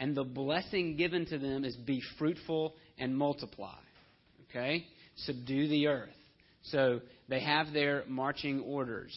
And 0.00 0.16
the 0.16 0.24
blessing 0.24 0.96
given 0.96 1.26
to 1.26 1.38
them 1.38 1.64
is 1.64 1.76
be 1.76 2.02
fruitful 2.18 2.74
and 2.98 3.16
multiply. 3.16 3.78
Okay? 4.50 4.86
Subdue 5.16 5.68
the 5.68 5.86
earth. 5.86 6.10
So 6.62 7.00
they 7.28 7.40
have 7.40 7.72
their 7.72 8.04
marching 8.08 8.60
orders. 8.60 9.12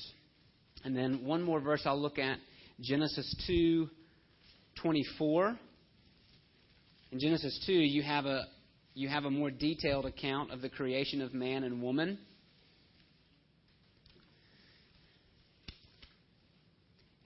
And 0.83 0.95
then 0.95 1.25
one 1.25 1.43
more 1.43 1.59
verse 1.59 1.81
I'll 1.85 1.99
look 1.99 2.19
at 2.19 2.37
Genesis 2.81 3.35
2 3.47 3.89
24. 4.81 5.57
In 7.11 7.19
Genesis 7.19 7.63
2, 7.65 7.73
you 7.73 8.03
have 8.03 8.25
a 8.25 8.43
you 8.93 9.09
have 9.09 9.25
a 9.25 9.31
more 9.31 9.51
detailed 9.51 10.05
account 10.05 10.51
of 10.51 10.61
the 10.61 10.69
creation 10.69 11.21
of 11.21 11.33
man 11.33 11.63
and 11.63 11.81
woman. 11.81 12.17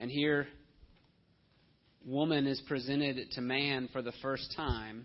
And 0.00 0.10
here, 0.10 0.48
woman 2.04 2.46
is 2.46 2.60
presented 2.66 3.30
to 3.32 3.40
man 3.40 3.88
for 3.92 4.02
the 4.02 4.12
first 4.22 4.52
time. 4.56 5.04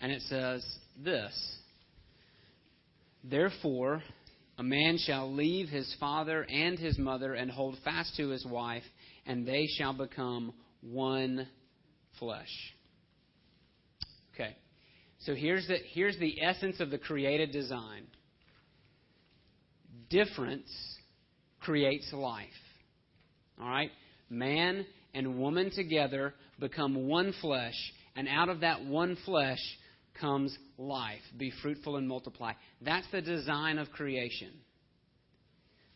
And 0.00 0.12
it 0.12 0.20
says 0.22 0.62
this 1.02 1.55
Therefore, 3.28 4.02
a 4.58 4.62
man 4.62 4.98
shall 4.98 5.32
leave 5.32 5.68
his 5.68 5.94
father 5.98 6.44
and 6.44 6.78
his 6.78 6.98
mother 6.98 7.34
and 7.34 7.50
hold 7.50 7.76
fast 7.84 8.16
to 8.16 8.28
his 8.28 8.46
wife, 8.46 8.84
and 9.26 9.46
they 9.46 9.66
shall 9.66 9.92
become 9.92 10.52
one 10.80 11.48
flesh. 12.18 12.48
Okay. 14.34 14.56
So 15.20 15.34
here's 15.34 15.66
the, 15.66 15.78
here's 15.92 16.18
the 16.18 16.40
essence 16.40 16.78
of 16.80 16.90
the 16.90 16.98
created 16.98 17.52
design 17.52 18.06
difference 20.08 20.70
creates 21.60 22.12
life. 22.12 22.46
All 23.60 23.68
right? 23.68 23.90
Man 24.30 24.86
and 25.14 25.38
woman 25.40 25.70
together 25.74 26.32
become 26.60 27.08
one 27.08 27.34
flesh, 27.40 27.74
and 28.14 28.28
out 28.28 28.48
of 28.48 28.60
that 28.60 28.84
one 28.84 29.16
flesh 29.24 29.58
comes 30.20 30.56
life. 30.78 31.20
Be 31.36 31.52
fruitful 31.62 31.96
and 31.96 32.08
multiply. 32.08 32.52
That's 32.80 33.06
the 33.12 33.20
design 33.20 33.78
of 33.78 33.90
creation. 33.90 34.52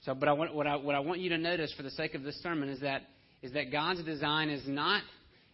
So, 0.02 0.14
but 0.14 0.28
I 0.28 0.32
want, 0.32 0.54
what, 0.54 0.66
I, 0.66 0.76
what 0.76 0.94
I 0.94 1.00
want 1.00 1.20
you 1.20 1.30
to 1.30 1.38
notice 1.38 1.72
for 1.76 1.82
the 1.82 1.90
sake 1.90 2.14
of 2.14 2.22
this 2.22 2.40
sermon 2.42 2.68
is 2.68 2.80
that, 2.80 3.02
is 3.42 3.52
that 3.52 3.70
God's 3.70 4.02
design 4.02 4.48
is 4.48 4.66
not, 4.66 5.02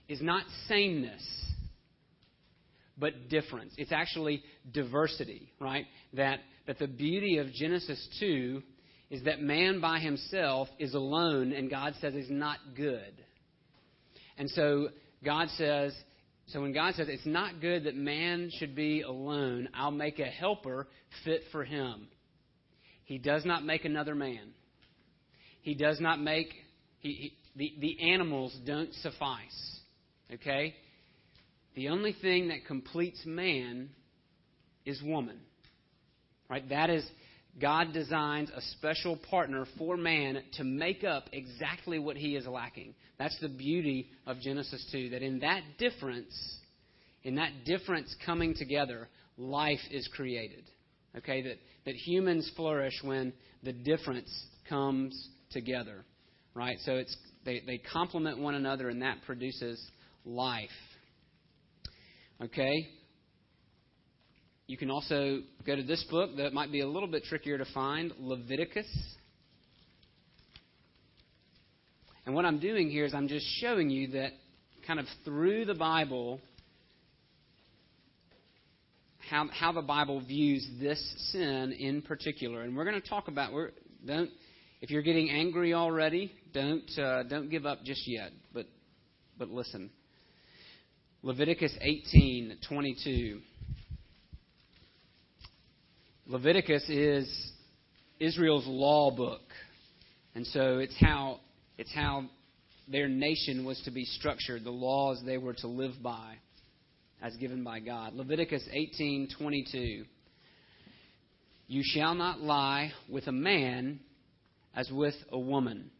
is 0.09 0.23
not 0.23 0.45
sameness, 0.69 1.23
but 2.97 3.29
difference. 3.29 3.75
It's 3.77 3.93
actually 3.93 4.43
diversity, 4.73 5.51
right? 5.61 5.87
That, 6.15 6.41
that 6.67 6.79
the 6.79 6.87
beauty 6.87 7.39
of 7.39 7.53
Genesis 7.53 8.07
2 8.21 8.63
is 9.11 9.25
that 9.25 9.41
man 9.41 9.81
by 9.81 9.99
himself 9.99 10.69
is 10.79 10.95
alone, 10.95 11.53
and 11.53 11.69
God 11.71 11.95
says 12.01 12.15
he's 12.15 12.31
not 12.31 12.59
good. 12.77 13.25
And 14.39 14.51
so 14.51 14.89
God 15.25 15.49
says, 15.57 15.93
so 16.49 16.61
when 16.61 16.73
God 16.73 16.95
says, 16.95 17.09
It's 17.09 17.27
not 17.27 17.61
good 17.61 17.85
that 17.85 17.97
man 17.97 18.51
should 18.59 18.75
be 18.75 19.03
alone, 19.03 19.69
I'll 19.75 19.91
make 19.91 20.19
a 20.19 20.27
helper 20.27 20.87
fit 21.25 21.43
for 21.51 21.65
him. 21.65 22.09
He 23.05 23.19
does 23.19 23.45
not 23.45 23.65
make 23.65 23.85
another 23.85 24.15
man. 24.15 24.53
He 25.63 25.75
does 25.75 26.01
not 26.01 26.21
make, 26.21 26.53
he, 27.01 27.13
he, 27.13 27.33
the, 27.57 27.75
the 27.81 28.13
animals 28.13 28.57
don't 28.65 28.93
suffice. 28.95 29.81
Okay? 30.33 30.75
The 31.75 31.89
only 31.89 32.15
thing 32.21 32.49
that 32.49 32.67
completes 32.67 33.21
man 33.25 33.91
is 34.85 35.01
woman. 35.03 35.41
Right? 36.49 36.69
That 36.69 36.91
is, 36.91 37.05
God 37.61 37.93
designs 37.93 38.51
a 38.55 38.61
special 38.61 39.17
partner 39.17 39.65
for 39.79 39.97
man 39.97 40.43
to 40.55 40.65
make 40.65 41.05
up 41.05 41.25
exactly 41.33 41.99
what 41.99 42.17
he 42.17 42.37
is 42.37 42.47
lacking. 42.47 42.95
That's 43.19 43.39
the 43.41 43.49
beauty 43.49 44.09
of 44.27 44.41
Genesis 44.41 44.87
2, 44.93 45.11
that 45.11 45.23
in 45.23 45.39
that 45.41 45.63
difference, 45.79 46.35
in 47.23 47.37
that 47.37 47.65
difference 47.65 48.15
coming 48.27 48.55
together, 48.55 49.09
life 49.39 49.81
is 49.91 50.07
created. 50.15 50.65
Okay, 51.17 51.43
that, 51.43 51.57
that 51.87 51.95
humans 51.95 52.51
flourish 52.57 53.01
when 53.03 53.33
the 53.63 53.73
difference 53.73 54.31
comes 54.69 55.29
together. 55.51 56.05
Right? 56.55 56.77
So 56.85 56.93
it's 56.97 57.17
they, 57.47 57.63
they 57.67 57.79
complement 57.79 58.39
one 58.39 58.55
another 58.55 58.91
and 58.91 59.01
that 59.01 59.23
produces 59.25 59.81
life. 60.27 60.69
Okay? 62.43 62.89
You 64.69 64.77
can 64.77 64.91
also 64.91 65.43
go 65.65 65.77
to 65.77 65.83
this 65.83 66.03
book 66.11 66.37
that 66.39 66.53
might 66.53 66.73
be 66.73 66.81
a 66.81 66.89
little 66.89 67.09
bit 67.09 67.23
trickier 67.25 67.57
to 67.57 67.65
find 67.73 68.13
Leviticus. 68.19 68.87
And 72.25 72.35
what 72.35 72.45
I'm 72.45 72.59
doing 72.59 72.91
here 72.91 73.05
is 73.05 73.15
I'm 73.15 73.29
just 73.29 73.47
showing 73.61 73.91
you 73.91 74.09
that 74.09 74.33
kind 74.85 74.99
of 74.99 75.07
through 75.25 75.67
the 75.67 75.75
Bible, 75.75 76.41
how, 79.31 79.49
how 79.53 79.71
the 79.71 79.83
Bible 79.83 80.21
views 80.21 80.67
this 80.81 81.01
sin 81.31 81.73
in 81.73 82.03
particular. 82.03 82.63
And 82.63 82.77
we're 82.77 82.85
going 82.85 83.01
to 83.01 83.09
talk 83.09 83.29
about, 83.29 83.53
we're, 83.53 83.71
don't, 84.05 84.31
if 84.81 84.91
you're 84.91 85.03
getting 85.03 85.31
angry 85.31 85.75
already, 85.75 86.33
don't, 86.53 86.91
uh, 86.99 87.23
don't 87.23 87.51
give 87.51 87.67
up 87.67 87.85
just 87.85 88.03
yet, 88.07 88.33
but, 88.53 88.67
but 89.39 89.49
listen. 89.49 89.91
Leviticus 91.23 91.73
18, 91.81 92.59
22. 92.69 93.41
Leviticus 96.29 96.83
is 96.89 97.53
Israel's 98.19 98.67
law 98.67 99.15
book. 99.15 99.43
And 100.35 100.45
so 100.49 100.79
it's 100.79 100.97
how, 101.01 101.39
it's 101.79 101.95
how 101.95 102.25
their 102.89 103.09
nation 103.09 103.65
was 103.65 103.81
to 103.85 103.93
be 103.93 104.05
structured, 104.05 104.65
the 104.65 104.71
laws 104.71 105.23
they 105.25 105.39
were 105.39 105.55
to 105.55 105.69
live 105.69 105.93
by 106.03 106.35
as 107.23 107.37
given 107.37 107.63
by 107.63 107.79
God. 107.79 108.15
Leviticus 108.15 108.63
18:22 108.75 110.05
You 111.69 111.83
shall 111.85 112.15
not 112.15 112.41
lie 112.41 112.93
with 113.09 113.29
a 113.29 113.33
man 113.33 114.01
as 114.75 114.91
with 114.91 115.15
a 115.31 115.39
woman. 115.39 115.91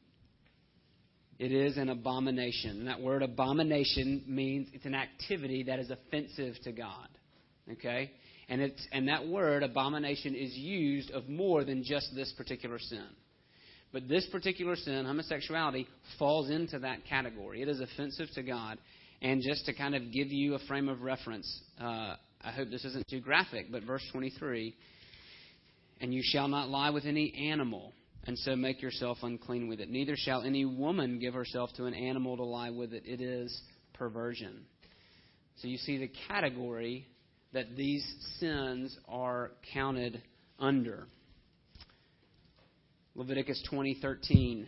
It 1.39 1.53
is 1.53 1.77
an 1.77 1.89
abomination. 1.89 2.79
And 2.81 2.89
that 2.89 3.01
word 3.01 3.23
abomination 3.23 4.25
means 4.27 4.69
it's 4.73 4.87
an 4.87 4.95
activity 4.95 5.65
that 5.65 5.79
is 5.79 5.91
offensive 5.91 6.55
to 6.65 6.73
God. 6.73 7.09
Okay? 7.73 8.11
And 8.49 8.61
it's 8.61 8.87
and 8.93 9.09
that 9.09 9.27
word 9.27 9.63
abomination 9.63 10.35
is 10.35 10.55
used 10.55 11.11
of 11.11 11.29
more 11.29 11.65
than 11.65 11.83
just 11.83 12.15
this 12.15 12.33
particular 12.37 12.79
sin. 12.79 13.07
But 13.93 14.09
this 14.09 14.27
particular 14.27 14.77
sin, 14.77 15.05
homosexuality, 15.07 15.87
falls 16.19 16.51
into 16.51 16.79
that 16.81 17.05
category. 17.09 17.63
It 17.63 17.69
is 17.69 17.81
offensive 17.81 18.29
to 18.35 18.43
God. 18.43 18.79
And 19.23 19.43
just 19.43 19.65
to 19.67 19.75
kind 19.75 19.95
of 19.95 20.13
give 20.13 20.31
you 20.31 20.55
a 20.55 20.59
frame 20.61 20.89
of 20.89 21.03
reference, 21.03 21.63
uh, 21.81 22.17
I 22.45 22.51
hope 22.55 22.69
this 22.71 22.85
isn't 22.85 23.09
too 23.09 23.21
graphic, 23.21 23.73
but 23.73 23.85
verse 23.85 24.03
23 24.13 24.75
And 26.01 26.13
you 26.13 26.21
shall 26.23 26.49
not 26.49 26.69
lie 26.69 26.91
with 26.91 27.07
any 27.07 27.51
animal, 27.51 27.93
and 28.27 28.39
so 28.39 28.55
make 28.55 28.83
yourself 28.83 29.19
unclean 29.23 29.69
with 29.69 29.81
it. 29.81 29.89
Neither 29.89 30.15
shall 30.17 30.43
any 30.43 30.65
woman 30.65 31.19
give 31.19 31.35
herself 31.35 31.71
to 31.77 31.87
an 31.87 31.95
animal 31.95 32.37
to 32.37 32.45
lie 32.45 32.71
with 32.71 32.93
it. 32.93 33.05
It 33.07 33.21
is 33.21 33.63
perversion. 33.95 34.67
So 35.57 35.69
you 35.69 35.79
see 35.79 35.97
the 35.97 36.11
category 36.29 37.07
that 37.57 37.75
these 37.75 38.07
sins 38.39 38.95
are 39.09 39.51
counted 39.73 40.21
under. 40.59 41.07
Leviticus 43.15 43.67
20:13 43.73 44.67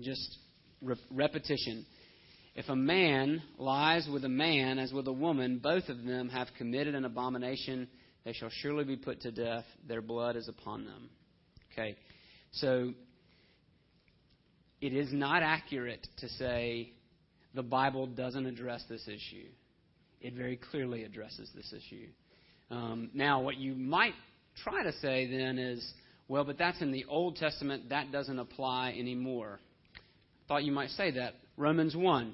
just 0.00 0.38
re- 0.80 0.94
repetition. 1.10 1.84
If 2.54 2.68
a 2.68 2.76
man 2.76 3.42
lies 3.58 4.08
with 4.08 4.24
a 4.24 4.28
man 4.28 4.78
as 4.78 4.92
with 4.92 5.08
a 5.08 5.12
woman 5.12 5.58
both 5.58 5.88
of 5.88 6.04
them 6.04 6.28
have 6.28 6.46
committed 6.56 6.94
an 6.94 7.04
abomination 7.04 7.88
they 8.24 8.34
shall 8.34 8.50
surely 8.62 8.84
be 8.84 8.96
put 8.96 9.22
to 9.22 9.32
death 9.32 9.64
their 9.88 10.00
blood 10.00 10.36
is 10.36 10.46
upon 10.46 10.84
them. 10.84 11.10
Okay. 11.72 11.96
So 12.52 12.94
it 14.80 14.94
is 14.94 15.12
not 15.12 15.42
accurate 15.42 16.06
to 16.18 16.28
say 16.28 16.92
the 17.52 17.64
bible 17.64 18.06
doesn't 18.06 18.46
address 18.46 18.84
this 18.88 19.08
issue 19.08 19.48
it 20.20 20.34
very 20.34 20.56
clearly 20.56 21.04
addresses 21.04 21.50
this 21.54 21.72
issue 21.72 22.06
um, 22.70 23.10
now 23.14 23.40
what 23.40 23.56
you 23.56 23.74
might 23.74 24.14
try 24.62 24.82
to 24.82 24.92
say 24.92 25.26
then 25.30 25.58
is 25.58 25.92
well, 26.30 26.44
but 26.44 26.58
that's 26.58 26.80
in 26.80 26.92
the 26.92 27.06
Old 27.08 27.34
Testament. 27.34 27.88
That 27.88 28.12
doesn't 28.12 28.38
apply 28.38 28.90
anymore. 28.96 29.58
Thought 30.46 30.62
you 30.62 30.70
might 30.70 30.90
say 30.90 31.10
that. 31.10 31.34
Romans 31.56 31.96
1. 31.96 32.32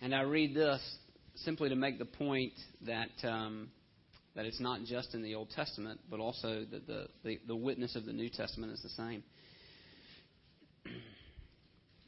And 0.00 0.14
I 0.14 0.20
read 0.20 0.54
this 0.54 0.80
simply 1.34 1.70
to 1.70 1.74
make 1.74 1.98
the 1.98 2.04
point 2.04 2.52
that 2.86 3.08
um, 3.24 3.70
that 4.36 4.44
it's 4.44 4.60
not 4.60 4.84
just 4.84 5.14
in 5.14 5.22
the 5.22 5.34
Old 5.34 5.50
Testament, 5.50 5.98
but 6.10 6.20
also 6.20 6.64
that 6.70 6.86
the, 6.86 7.08
the, 7.24 7.38
the 7.46 7.56
witness 7.56 7.96
of 7.96 8.04
the 8.04 8.12
New 8.12 8.28
Testament 8.28 8.72
is 8.72 8.82
the 8.82 8.90
same. 8.90 9.24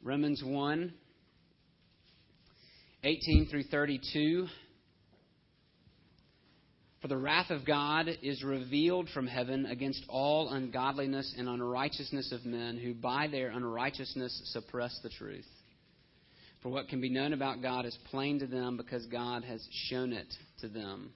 Romans 0.02 0.42
1 0.44 0.92
18 3.04 3.48
through 3.50 3.62
32. 3.64 4.46
For 7.00 7.08
the 7.08 7.16
wrath 7.16 7.50
of 7.50 7.64
God 7.64 8.08
is 8.22 8.42
revealed 8.42 9.08
from 9.14 9.28
heaven 9.28 9.66
against 9.66 10.04
all 10.08 10.48
ungodliness 10.50 11.32
and 11.38 11.48
unrighteousness 11.48 12.32
of 12.32 12.44
men 12.44 12.76
who 12.76 12.92
by 12.92 13.28
their 13.28 13.50
unrighteousness 13.50 14.50
suppress 14.52 14.98
the 15.02 15.10
truth. 15.10 15.46
For 16.60 16.70
what 16.70 16.88
can 16.88 17.00
be 17.00 17.08
known 17.08 17.32
about 17.32 17.62
God 17.62 17.86
is 17.86 17.96
plain 18.10 18.40
to 18.40 18.48
them 18.48 18.76
because 18.76 19.06
God 19.06 19.44
has 19.44 19.64
shown 19.88 20.12
it 20.12 20.26
to 20.60 20.68
them. 20.68 21.12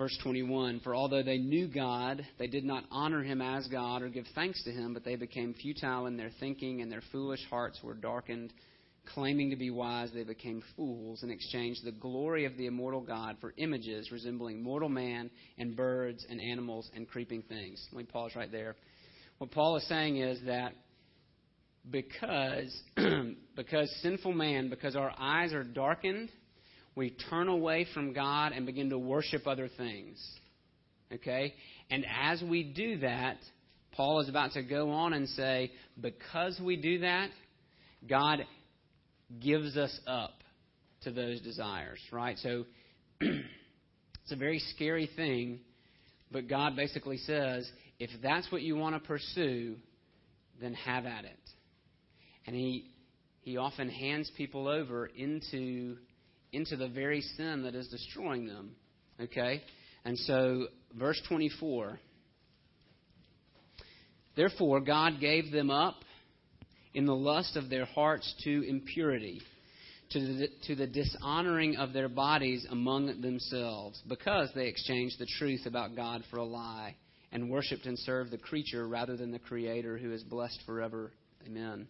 Verse 0.00 0.16
21 0.22 0.80
For 0.80 0.94
although 0.94 1.22
they 1.22 1.36
knew 1.36 1.68
God, 1.68 2.26
they 2.38 2.46
did 2.46 2.64
not 2.64 2.84
honor 2.90 3.22
him 3.22 3.42
as 3.42 3.66
God 3.66 4.00
or 4.00 4.08
give 4.08 4.24
thanks 4.34 4.64
to 4.64 4.72
him, 4.72 4.94
but 4.94 5.04
they 5.04 5.14
became 5.14 5.52
futile 5.52 6.06
in 6.06 6.16
their 6.16 6.30
thinking, 6.40 6.80
and 6.80 6.90
their 6.90 7.02
foolish 7.12 7.44
hearts 7.50 7.78
were 7.82 7.92
darkened. 7.92 8.50
Claiming 9.12 9.50
to 9.50 9.56
be 9.56 9.68
wise, 9.68 10.10
they 10.14 10.24
became 10.24 10.62
fools 10.74 11.22
and 11.22 11.30
exchanged 11.30 11.84
the 11.84 11.92
glory 11.92 12.46
of 12.46 12.56
the 12.56 12.64
immortal 12.64 13.02
God 13.02 13.36
for 13.42 13.52
images 13.58 14.10
resembling 14.10 14.62
mortal 14.62 14.88
man 14.88 15.30
and 15.58 15.76
birds 15.76 16.24
and 16.30 16.40
animals 16.40 16.90
and 16.96 17.06
creeping 17.06 17.42
things. 17.42 17.86
Let 17.92 17.98
me 17.98 18.04
pause 18.04 18.30
right 18.34 18.50
there. 18.50 18.76
What 19.36 19.50
Paul 19.50 19.76
is 19.76 19.86
saying 19.86 20.16
is 20.16 20.38
that 20.46 20.72
because 21.90 22.74
because 23.54 23.94
sinful 24.00 24.32
man, 24.32 24.70
because 24.70 24.96
our 24.96 25.12
eyes 25.18 25.52
are 25.52 25.64
darkened, 25.64 26.30
we 26.94 27.10
turn 27.30 27.48
away 27.48 27.86
from 27.94 28.12
God 28.12 28.52
and 28.52 28.66
begin 28.66 28.90
to 28.90 28.98
worship 28.98 29.46
other 29.46 29.68
things. 29.68 30.18
Okay? 31.12 31.54
And 31.90 32.04
as 32.20 32.42
we 32.42 32.62
do 32.62 32.98
that, 32.98 33.38
Paul 33.92 34.20
is 34.20 34.28
about 34.28 34.52
to 34.52 34.62
go 34.62 34.90
on 34.90 35.12
and 35.12 35.28
say, 35.28 35.72
because 36.00 36.60
we 36.62 36.76
do 36.76 37.00
that, 37.00 37.30
God 38.08 38.44
gives 39.40 39.76
us 39.76 39.98
up 40.06 40.34
to 41.02 41.10
those 41.10 41.40
desires, 41.40 41.98
right? 42.12 42.36
So 42.38 42.64
it's 43.20 44.32
a 44.32 44.36
very 44.36 44.58
scary 44.74 45.08
thing, 45.16 45.60
but 46.30 46.48
God 46.48 46.76
basically 46.76 47.18
says, 47.18 47.70
if 47.98 48.10
that's 48.22 48.50
what 48.52 48.62
you 48.62 48.76
want 48.76 49.00
to 49.00 49.06
pursue, 49.06 49.76
then 50.60 50.74
have 50.74 51.06
at 51.06 51.24
it. 51.24 51.38
And 52.46 52.54
he 52.54 52.90
he 53.42 53.56
often 53.56 53.88
hands 53.88 54.30
people 54.36 54.68
over 54.68 55.06
into 55.06 55.96
into 56.52 56.76
the 56.76 56.88
very 56.88 57.20
sin 57.20 57.62
that 57.62 57.74
is 57.74 57.88
destroying 57.88 58.46
them. 58.46 58.72
Okay? 59.20 59.62
And 60.04 60.18
so, 60.18 60.66
verse 60.98 61.20
24. 61.28 61.98
Therefore, 64.36 64.80
God 64.80 65.20
gave 65.20 65.50
them 65.52 65.70
up 65.70 65.96
in 66.94 67.06
the 67.06 67.14
lust 67.14 67.56
of 67.56 67.68
their 67.68 67.84
hearts 67.84 68.34
to 68.44 68.68
impurity, 68.68 69.40
to 70.10 70.20
the, 70.20 70.48
to 70.66 70.74
the 70.74 70.86
dishonoring 70.86 71.76
of 71.76 71.92
their 71.92 72.08
bodies 72.08 72.66
among 72.70 73.20
themselves, 73.20 74.00
because 74.08 74.48
they 74.54 74.66
exchanged 74.66 75.18
the 75.18 75.28
truth 75.38 75.66
about 75.66 75.94
God 75.94 76.24
for 76.30 76.38
a 76.38 76.44
lie, 76.44 76.96
and 77.32 77.50
worshipped 77.50 77.86
and 77.86 77.98
served 77.98 78.30
the 78.30 78.38
creature 78.38 78.88
rather 78.88 79.16
than 79.16 79.30
the 79.30 79.38
Creator 79.38 79.98
who 79.98 80.12
is 80.12 80.22
blessed 80.24 80.60
forever. 80.66 81.12
Amen. 81.46 81.86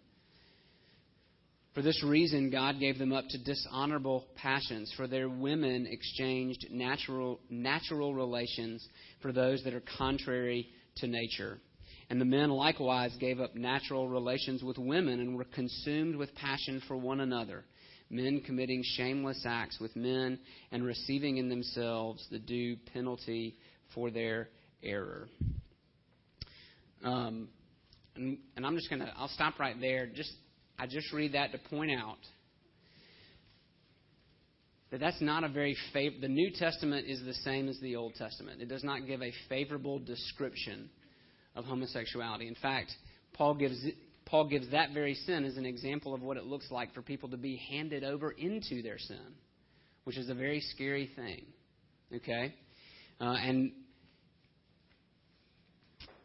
For 1.75 1.83
this 1.83 2.03
reason, 2.03 2.51
God 2.51 2.81
gave 2.81 2.99
them 2.99 3.13
up 3.13 3.27
to 3.29 3.39
dishonorable 3.39 4.27
passions, 4.35 4.93
for 4.97 5.07
their 5.07 5.29
women 5.29 5.87
exchanged 5.89 6.67
natural, 6.71 7.39
natural 7.49 8.13
relations 8.13 8.87
for 9.23 9.33
those 9.33 9.63
that 9.63 9.75
are 9.75 9.83
contrary 9.97 10.67
to 10.97 11.07
nature. 11.07 11.59
And 12.09 12.21
the 12.21 12.25
men 12.25 12.51
likewise 12.51 13.17
gave 13.21 13.39
up 13.39 13.55
natural 13.55 14.09
relations 14.09 14.65
with 14.65 14.79
women 14.79 15.21
and 15.21 15.37
were 15.37 15.45
consumed 15.45 16.17
with 16.17 16.35
passion 16.35 16.83
for 16.89 16.97
one 16.97 17.21
another, 17.21 17.65
men 18.11 18.43
committing 18.45 18.83
shameless 18.85 19.45
acts 19.47 19.79
with 19.79 19.95
men 19.95 20.41
and 20.73 20.85
receiving 20.85 21.37
in 21.37 21.49
themselves 21.49 22.27
the 22.33 22.41
due 22.41 22.79
penalty 22.93 23.55
for 23.95 24.11
their 24.11 24.49
error. 24.83 25.29
Um, 27.05 27.49
and, 28.17 28.39
and 28.57 28.67
I'm 28.67 28.75
just 28.75 28.91
going 28.91 29.03
to, 29.03 29.13
I'll 29.17 29.29
stop 29.29 29.61
right 29.61 29.81
there. 29.81 30.07
Just 30.07 30.33
I 30.81 30.87
just 30.87 31.12
read 31.12 31.33
that 31.33 31.53
to 31.53 31.59
point 31.69 31.90
out 31.90 32.16
that 34.90 34.99
that's 34.99 35.21
not 35.21 35.45
a 35.45 35.49
very 35.49 35.77
fav- 35.95 36.23
the 36.23 36.29
New 36.29 36.51
Testament 36.53 37.07
is 37.07 37.23
the 37.23 37.35
same 37.35 37.69
as 37.69 37.79
the 37.81 37.97
Old 37.97 38.14
Testament. 38.14 38.62
It 38.62 38.69
does 38.69 38.83
not 38.83 39.07
give 39.07 39.21
a 39.21 39.31
favorable 39.51 39.99
description 39.99 40.88
of 41.55 41.66
homosexuality. 41.66 42.49
In 42.49 42.55
fact, 42.55 42.93
Paul 43.35 43.55
gives 43.55 43.79
Paul 44.25 44.49
gives 44.49 44.71
that 44.71 44.95
very 44.95 45.14
sin 45.14 45.45
as 45.45 45.59
an 45.59 45.66
example 45.66 46.14
of 46.14 46.23
what 46.23 46.38
it 46.38 46.45
looks 46.45 46.71
like 46.71 46.95
for 46.95 47.03
people 47.03 47.29
to 47.29 47.37
be 47.37 47.61
handed 47.71 48.03
over 48.03 48.31
into 48.31 48.81
their 48.81 48.99
sin, 48.99 49.35
which 50.05 50.16
is 50.16 50.31
a 50.31 50.35
very 50.35 50.61
scary 50.61 51.11
thing. 51.14 51.45
Okay, 52.14 52.55
uh, 53.21 53.25
and 53.35 53.73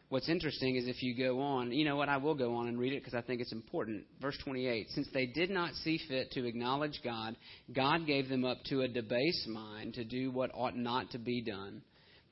what's 0.09 0.29
interesting 0.29 0.75
is 0.75 0.87
if 0.87 1.01
you 1.01 1.15
go 1.15 1.41
on, 1.41 1.71
you 1.71 1.85
know 1.85 1.95
what, 1.95 2.09
I 2.09 2.17
will 2.17 2.35
go 2.35 2.55
on 2.55 2.67
and 2.67 2.77
read 2.77 2.93
it 2.93 3.01
because 3.03 3.13
I 3.13 3.21
think 3.21 3.41
it's 3.41 3.51
important. 3.51 4.03
Verse 4.21 4.37
28 4.43 4.87
Since 4.89 5.07
they 5.13 5.25
did 5.25 5.49
not 5.49 5.73
see 5.75 5.99
fit 6.07 6.31
to 6.31 6.45
acknowledge 6.45 7.01
God, 7.03 7.35
God 7.73 8.05
gave 8.05 8.29
them 8.29 8.45
up 8.45 8.57
to 8.65 8.81
a 8.81 8.87
debased 8.87 9.47
mind 9.47 9.95
to 9.95 10.03
do 10.03 10.31
what 10.31 10.51
ought 10.53 10.77
not 10.77 11.11
to 11.11 11.19
be 11.19 11.41
done. 11.41 11.81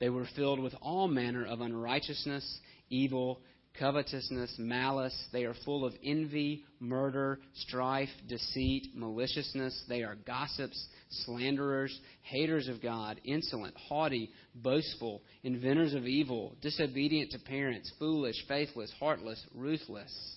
They 0.00 0.08
were 0.08 0.26
filled 0.36 0.60
with 0.60 0.74
all 0.82 1.08
manner 1.08 1.46
of 1.46 1.60
unrighteousness, 1.60 2.60
evil, 2.90 3.40
covetousness, 3.78 4.54
malice. 4.58 5.16
They 5.32 5.44
are 5.44 5.54
full 5.64 5.84
of 5.84 5.94
envy, 6.04 6.64
murder, 6.80 7.40
strife, 7.54 8.08
deceit, 8.28 8.88
maliciousness. 8.94 9.84
They 9.88 10.02
are 10.02 10.16
gossips, 10.26 10.86
slanderers, 11.24 11.98
haters 12.22 12.68
of 12.68 12.82
God, 12.82 13.20
insolent, 13.24 13.76
haughty, 13.76 14.30
boastful, 14.54 15.22
inventors 15.42 15.94
of 15.94 16.06
evil, 16.06 16.56
disobedient 16.62 17.32
to 17.32 17.38
parents, 17.38 17.92
foolish, 17.98 18.36
faithless, 18.48 18.92
heartless, 18.98 19.44
ruthless. 19.54 20.36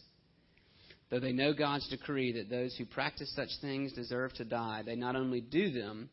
Though 1.09 1.19
they 1.19 1.31
know 1.31 1.53
God's 1.53 1.87
decree 1.87 2.33
that 2.33 2.49
those 2.49 2.75
who 2.75 2.85
practice 2.85 3.31
such 3.33 3.49
things 3.61 3.93
deserve 3.93 4.33
to 4.33 4.45
die, 4.45 4.83
they 4.85 4.95
not 4.95 5.15
only 5.15 5.39
do 5.39 5.71
them, 5.71 6.09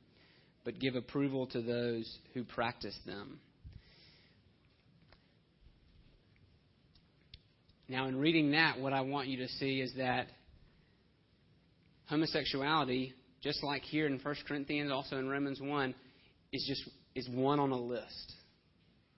but 0.64 0.78
give 0.78 0.94
approval 0.94 1.46
to 1.48 1.60
those 1.60 2.18
who 2.32 2.44
practice 2.44 2.96
them. 3.04 3.40
Now, 7.88 8.06
in 8.08 8.16
reading 8.16 8.52
that, 8.52 8.80
what 8.80 8.92
I 8.92 9.02
want 9.02 9.28
you 9.28 9.38
to 9.38 9.48
see 9.48 9.80
is 9.80 9.92
that 9.96 10.26
homosexuality, 12.06 13.12
just 13.42 13.62
like 13.62 13.82
here 13.82 14.06
in 14.06 14.18
1 14.18 14.34
Corinthians, 14.48 14.90
also 14.90 15.18
in 15.18 15.28
Romans 15.28 15.60
1, 15.60 15.94
is 16.52 16.64
just 16.66 16.88
is 17.14 17.28
one 17.28 17.60
on 17.60 17.70
a 17.70 17.78
list. 17.78 18.32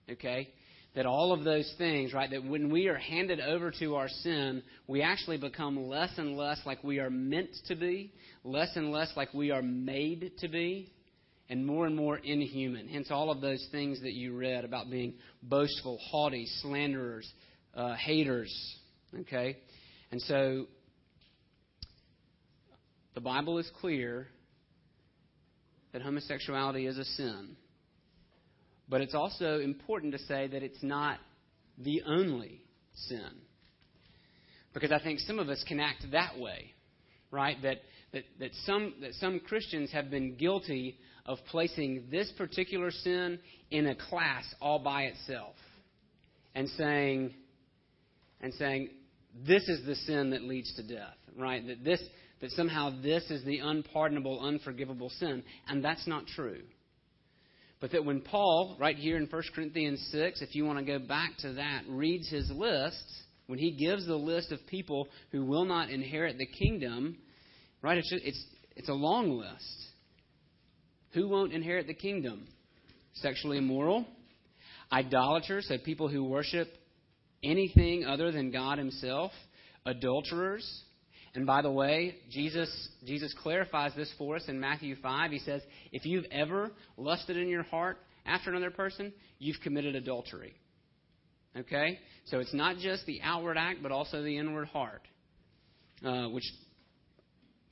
Okay? 0.09 0.49
That 0.95 1.05
all 1.05 1.31
of 1.31 1.43
those 1.43 1.71
things, 1.77 2.13
right, 2.13 2.29
that 2.29 2.43
when 2.43 2.71
we 2.71 2.87
are 2.87 2.97
handed 2.97 3.39
over 3.39 3.71
to 3.79 3.95
our 3.95 4.09
sin, 4.09 4.63
we 4.87 5.01
actually 5.01 5.37
become 5.37 5.87
less 5.87 6.11
and 6.17 6.35
less 6.35 6.59
like 6.65 6.83
we 6.83 6.99
are 6.99 7.09
meant 7.09 7.49
to 7.67 7.75
be, 7.75 8.13
less 8.43 8.75
and 8.75 8.91
less 8.91 9.11
like 9.15 9.33
we 9.33 9.51
are 9.51 9.61
made 9.61 10.31
to 10.39 10.47
be, 10.47 10.91
and 11.49 11.65
more 11.65 11.85
and 11.85 11.95
more 11.95 12.17
inhuman. 12.17 12.87
Hence, 12.87 13.09
all 13.11 13.31
of 13.31 13.41
those 13.41 13.65
things 13.71 14.01
that 14.01 14.13
you 14.13 14.35
read 14.35 14.65
about 14.65 14.89
being 14.89 15.13
boastful, 15.43 15.97
haughty, 16.09 16.47
slanderers, 16.61 17.31
uh, 17.77 17.95
haters. 17.95 18.75
Okay? 19.21 19.57
And 20.11 20.21
so, 20.21 20.65
the 23.13 23.21
Bible 23.21 23.57
is 23.59 23.69
clear 23.79 24.27
that 25.93 26.01
homosexuality 26.01 26.85
is 26.87 26.97
a 26.97 27.05
sin. 27.05 27.55
But 28.89 29.01
it's 29.01 29.15
also 29.15 29.59
important 29.59 30.13
to 30.13 30.19
say 30.19 30.47
that 30.47 30.63
it's 30.63 30.81
not 30.83 31.19
the 31.77 32.01
only 32.05 32.61
sin. 33.07 33.29
Because 34.73 34.91
I 34.91 34.99
think 34.99 35.19
some 35.19 35.39
of 35.39 35.49
us 35.49 35.63
can 35.67 35.79
act 35.79 36.05
that 36.11 36.37
way, 36.37 36.73
right? 37.31 37.57
That, 37.63 37.77
that, 38.13 38.23
that, 38.39 38.51
some, 38.65 38.93
that 39.01 39.13
some 39.15 39.39
Christians 39.39 39.91
have 39.91 40.09
been 40.09 40.35
guilty 40.35 40.97
of 41.25 41.39
placing 41.49 42.05
this 42.09 42.31
particular 42.37 42.91
sin 42.91 43.39
in 43.71 43.87
a 43.87 43.95
class 43.95 44.43
all 44.61 44.79
by 44.79 45.03
itself 45.03 45.55
and 46.55 46.69
saying, 46.69 47.33
and 48.41 48.53
saying, 48.53 48.89
this 49.45 49.67
is 49.67 49.85
the 49.85 49.95
sin 49.95 50.31
that 50.31 50.43
leads 50.43 50.73
to 50.75 50.83
death, 50.83 51.15
right? 51.37 51.65
That 51.65 51.83
this, 51.83 52.01
that 52.41 52.51
somehow 52.51 53.01
this 53.01 53.23
is 53.29 53.43
the 53.43 53.59
unpardonable, 53.59 54.39
unforgivable 54.41 55.09
sin, 55.09 55.43
and 55.67 55.83
that's 55.83 56.07
not 56.07 56.27
true. 56.27 56.61
But 57.79 57.91
that 57.91 58.05
when 58.05 58.21
Paul, 58.21 58.75
right 58.79 58.95
here 58.95 59.17
in 59.17 59.27
1 59.27 59.43
Corinthians 59.53 60.07
6, 60.11 60.41
if 60.41 60.55
you 60.55 60.65
want 60.65 60.79
to 60.79 60.85
go 60.85 60.99
back 60.99 61.37
to 61.39 61.53
that, 61.53 61.83
reads 61.87 62.27
his 62.29 62.49
list, 62.49 63.03
when 63.45 63.59
he 63.59 63.71
gives 63.71 64.05
the 64.05 64.15
list 64.15 64.51
of 64.51 64.59
people 64.67 65.07
who 65.31 65.45
will 65.45 65.65
not 65.65 65.89
inherit 65.89 66.37
the 66.37 66.47
kingdom, 66.47 67.17
right, 67.81 67.97
it's, 67.97 68.11
it's, 68.11 68.45
it's 68.75 68.89
a 68.89 68.93
long 68.93 69.37
list. 69.37 69.85
Who 71.13 71.29
won't 71.29 71.53
inherit 71.53 71.87
the 71.87 71.93
kingdom? 71.93 72.47
Sexually 73.13 73.57
immoral, 73.57 74.05
idolaters, 74.91 75.67
so 75.67 75.77
people 75.77 76.07
who 76.07 76.23
worship 76.23 76.67
anything 77.43 78.05
other 78.05 78.31
than 78.31 78.51
God 78.51 78.77
Himself, 78.77 79.31
adulterers. 79.85 80.65
And 81.35 81.45
by 81.45 81.61
the 81.61 81.71
way, 81.71 82.15
Jesus, 82.31 82.69
Jesus 83.05 83.33
clarifies 83.41 83.91
this 83.95 84.11
for 84.17 84.35
us 84.35 84.43
in 84.47 84.59
Matthew 84.59 84.95
5. 85.01 85.31
He 85.31 85.39
says, 85.39 85.61
If 85.91 86.05
you've 86.05 86.25
ever 86.31 86.71
lusted 86.97 87.37
in 87.37 87.47
your 87.47 87.63
heart 87.63 87.97
after 88.25 88.49
another 88.49 88.71
person, 88.71 89.13
you've 89.39 89.61
committed 89.61 89.95
adultery. 89.95 90.55
Okay? 91.55 91.99
So 92.25 92.39
it's 92.39 92.53
not 92.53 92.77
just 92.77 93.05
the 93.05 93.21
outward 93.23 93.57
act, 93.57 93.79
but 93.81 93.91
also 93.91 94.21
the 94.21 94.37
inward 94.37 94.67
heart, 94.67 95.01
uh, 96.03 96.27
which, 96.29 96.43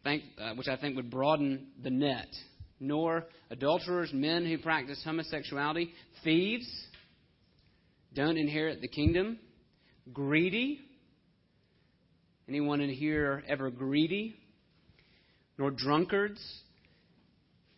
think, 0.04 0.24
uh, 0.40 0.54
which 0.56 0.68
I 0.68 0.78
think 0.78 0.96
would 0.96 1.10
broaden 1.10 1.68
the 1.84 1.90
net. 1.92 2.28
Nor 2.80 3.26
adulterers, 3.50 4.12
men 4.14 4.46
who 4.46 4.58
practice 4.58 5.02
homosexuality, 5.04 5.94
thieves 6.24 6.68
don't 8.14 8.38
inherit 8.38 8.82
the 8.82 8.88
kingdom 8.88 9.40
greedy. 10.12 10.80
Anyone 12.48 12.82
in 12.82 12.90
here 12.90 13.44
ever 13.48 13.70
greedy? 13.70 14.36
Nor 15.58 15.72
drunkards, 15.72 16.42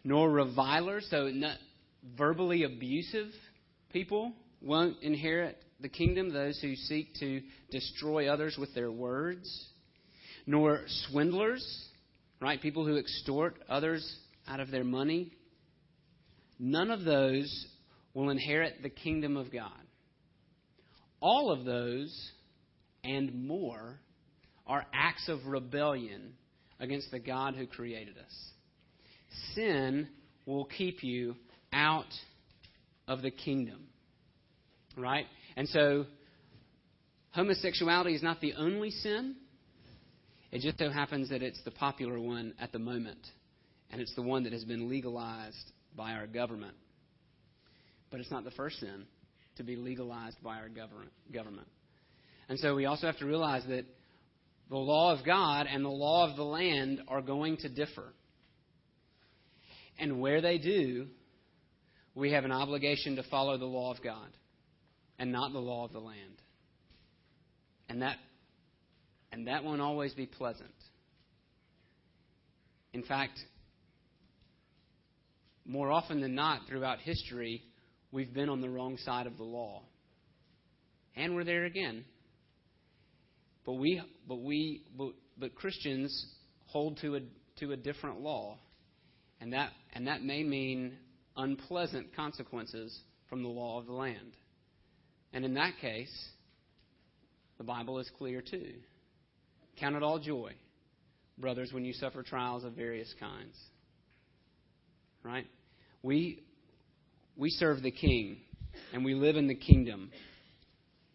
nor 0.03 0.29
revilers, 0.31 1.07
so 1.09 1.29
not 1.29 1.57
verbally 2.17 2.63
abusive 2.63 3.27
people 3.91 4.33
won't 4.61 5.01
inherit 5.01 5.57
the 5.79 5.89
kingdom, 5.89 6.33
those 6.33 6.59
who 6.59 6.75
seek 6.75 7.13
to 7.19 7.41
destroy 7.71 8.27
others 8.31 8.57
with 8.59 8.73
their 8.73 8.91
words, 8.91 9.67
nor 10.45 10.81
swindlers, 10.87 11.63
right? 12.41 12.61
People 12.61 12.85
who 12.85 12.97
extort 12.97 13.55
others 13.69 14.17
out 14.47 14.59
of 14.59 14.71
their 14.71 14.83
money. 14.83 15.31
None 16.59 16.89
of 16.89 17.03
those 17.03 17.67
will 18.13 18.29
inherit 18.29 18.81
the 18.81 18.89
kingdom 18.89 19.37
of 19.37 19.51
God. 19.51 19.71
All 21.19 21.51
of 21.51 21.65
those 21.65 22.31
and 23.03 23.47
more 23.47 23.99
are 24.65 24.85
acts 24.93 25.29
of 25.29 25.45
rebellion 25.45 26.33
against 26.79 27.09
the 27.11 27.19
God 27.19 27.55
who 27.55 27.65
created 27.65 28.17
us. 28.17 28.49
Sin 29.55 30.07
will 30.45 30.65
keep 30.65 31.03
you 31.03 31.35
out 31.73 32.05
of 33.07 33.21
the 33.21 33.31
kingdom. 33.31 33.87
Right? 34.95 35.25
And 35.55 35.67
so, 35.69 36.05
homosexuality 37.31 38.15
is 38.15 38.23
not 38.23 38.41
the 38.41 38.53
only 38.53 38.91
sin. 38.91 39.35
It 40.51 40.61
just 40.61 40.79
so 40.79 40.89
happens 40.89 41.29
that 41.29 41.41
it's 41.41 41.61
the 41.65 41.71
popular 41.71 42.19
one 42.19 42.53
at 42.59 42.71
the 42.71 42.79
moment. 42.79 43.19
And 43.91 44.01
it's 44.01 44.13
the 44.15 44.21
one 44.21 44.43
that 44.43 44.53
has 44.53 44.63
been 44.63 44.89
legalized 44.89 45.71
by 45.95 46.11
our 46.13 46.27
government. 46.27 46.75
But 48.11 48.19
it's 48.19 48.31
not 48.31 48.43
the 48.43 48.51
first 48.51 48.79
sin 48.79 49.05
to 49.57 49.63
be 49.63 49.75
legalized 49.75 50.41
by 50.43 50.57
our 50.57 50.69
government. 50.69 51.67
And 52.49 52.59
so 52.59 52.75
we 52.75 52.85
also 52.85 53.07
have 53.07 53.17
to 53.17 53.25
realize 53.25 53.63
that 53.67 53.85
the 54.69 54.77
law 54.77 55.17
of 55.17 55.25
God 55.25 55.67
and 55.71 55.83
the 55.83 55.89
law 55.89 56.29
of 56.29 56.35
the 56.35 56.43
land 56.43 57.01
are 57.07 57.21
going 57.21 57.57
to 57.57 57.69
differ. 57.69 58.13
And 59.99 60.19
where 60.19 60.41
they 60.41 60.57
do, 60.57 61.07
we 62.15 62.31
have 62.31 62.45
an 62.45 62.51
obligation 62.51 63.15
to 63.15 63.23
follow 63.23 63.57
the 63.57 63.65
law 63.65 63.91
of 63.91 64.01
God 64.03 64.29
and 65.19 65.31
not 65.31 65.53
the 65.53 65.59
law 65.59 65.85
of 65.85 65.93
the 65.93 65.99
land. 65.99 66.41
And 67.89 68.01
that 68.01 68.17
and 69.31 69.47
that 69.47 69.63
won't 69.63 69.81
always 69.81 70.13
be 70.13 70.25
pleasant. 70.25 70.71
In 72.93 73.03
fact, 73.03 73.37
more 75.65 75.91
often 75.91 76.21
than 76.21 76.33
not 76.33 76.61
throughout 76.67 76.99
history, 76.99 77.61
we've 78.11 78.33
been 78.33 78.49
on 78.49 78.61
the 78.61 78.69
wrong 78.69 78.97
side 78.97 79.27
of 79.27 79.37
the 79.37 79.43
law. 79.43 79.83
And 81.15 81.35
we're 81.35 81.43
there 81.43 81.65
again. 81.65 82.05
But 83.65 83.73
we 83.73 84.01
but 84.27 84.41
we 84.41 84.83
but, 84.97 85.09
but 85.37 85.55
Christians 85.55 86.25
hold 86.67 86.99
to 87.01 87.15
a 87.15 87.19
to 87.59 87.71
a 87.71 87.77
different 87.77 88.21
law. 88.21 88.57
And 89.41 89.53
that 89.53 89.71
and 89.93 90.07
that 90.07 90.23
may 90.23 90.43
mean 90.43 90.97
unpleasant 91.35 92.15
consequences 92.15 92.97
from 93.29 93.43
the 93.43 93.49
law 93.49 93.79
of 93.79 93.85
the 93.85 93.93
land. 93.93 94.35
And 95.33 95.43
in 95.43 95.55
that 95.55 95.73
case, 95.81 96.29
the 97.57 97.63
Bible 97.63 97.99
is 97.99 98.09
clear 98.17 98.41
too. 98.41 98.73
Count 99.79 99.95
it 99.95 100.03
all 100.03 100.17
joy, 100.17 100.53
brothers, 101.37 101.71
when 101.71 101.85
you 101.85 101.93
suffer 101.93 102.23
trials 102.23 102.63
of 102.63 102.73
various 102.73 103.13
kinds. 103.19 103.55
Right? 105.23 105.45
We 106.01 106.43
we 107.37 107.49
serve 107.51 107.83
the 107.83 107.91
king, 107.91 108.37
and 108.93 109.05
we 109.05 109.13
live 109.13 109.35
in 109.35 109.47
the 109.47 109.55
kingdom, 109.55 110.11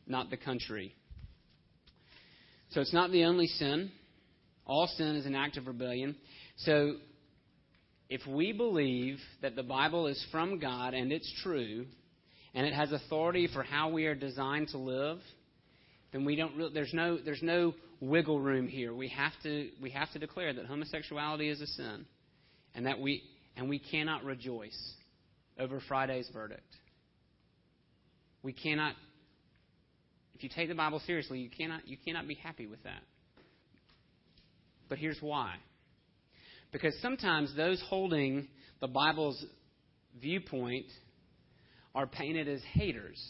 not 0.07 0.31
the 0.31 0.37
country. 0.37 0.95
So 2.71 2.81
it's 2.81 2.95
not 2.95 3.11
the 3.11 3.25
only 3.25 3.47
sin. 3.47 3.91
All 4.65 4.87
sin 4.87 5.17
is 5.17 5.27
an 5.27 5.35
act 5.35 5.57
of 5.57 5.67
rebellion. 5.67 6.17
So 6.59 6.95
if 8.09 8.27
we 8.27 8.53
believe 8.53 9.19
that 9.43 9.57
the 9.57 9.63
Bible 9.63 10.07
is 10.07 10.25
from 10.31 10.59
God 10.59 10.95
and 10.95 11.13
it's 11.13 11.31
true, 11.43 11.87
and 12.55 12.67
it 12.67 12.75
has 12.75 12.93
authority 12.93 13.49
for 13.53 13.63
how 13.63 13.89
we 13.89 14.07
are 14.07 14.15
designed 14.15 14.69
to 14.69 14.79
live, 14.79 15.19
then 16.13 16.25
we 16.25 16.37
don't. 16.37 16.73
There's 16.73 16.93
no. 16.93 17.19
There's 17.19 17.43
no 17.43 17.75
wiggle 18.01 18.39
room 18.39 18.69
here. 18.69 18.95
We 18.95 19.09
have 19.09 19.33
to. 19.43 19.71
We 19.81 19.91
have 19.91 20.13
to 20.13 20.19
declare 20.19 20.53
that 20.53 20.67
homosexuality 20.67 21.49
is 21.49 21.61
a 21.63 21.67
sin, 21.67 22.05
and 22.75 22.87
that 22.87 23.01
we 23.01 23.23
and 23.57 23.69
we 23.69 23.79
cannot 23.79 24.25
rejoice 24.25 24.95
over 25.63 25.81
Friday's 25.87 26.29
verdict. 26.33 26.77
We 28.43 28.53
cannot, 28.53 28.95
if 30.35 30.43
you 30.43 30.51
take 30.55 30.69
the 30.69 30.75
Bible 30.75 31.01
seriously, 31.07 31.39
you 31.39 31.49
cannot, 31.49 31.87
you 31.87 31.97
cannot 32.05 32.27
be 32.27 32.35
happy 32.35 32.67
with 32.67 32.83
that. 32.83 33.03
But 34.89 34.99
here's 34.99 35.19
why. 35.21 35.55
Because 36.73 36.95
sometimes 37.01 37.55
those 37.57 37.81
holding 37.89 38.49
the 38.81 38.89
Bible's 38.89 39.45
viewpoint 40.21 40.87
are 41.95 42.07
painted 42.07 42.49
as 42.49 42.61
haters 42.73 43.23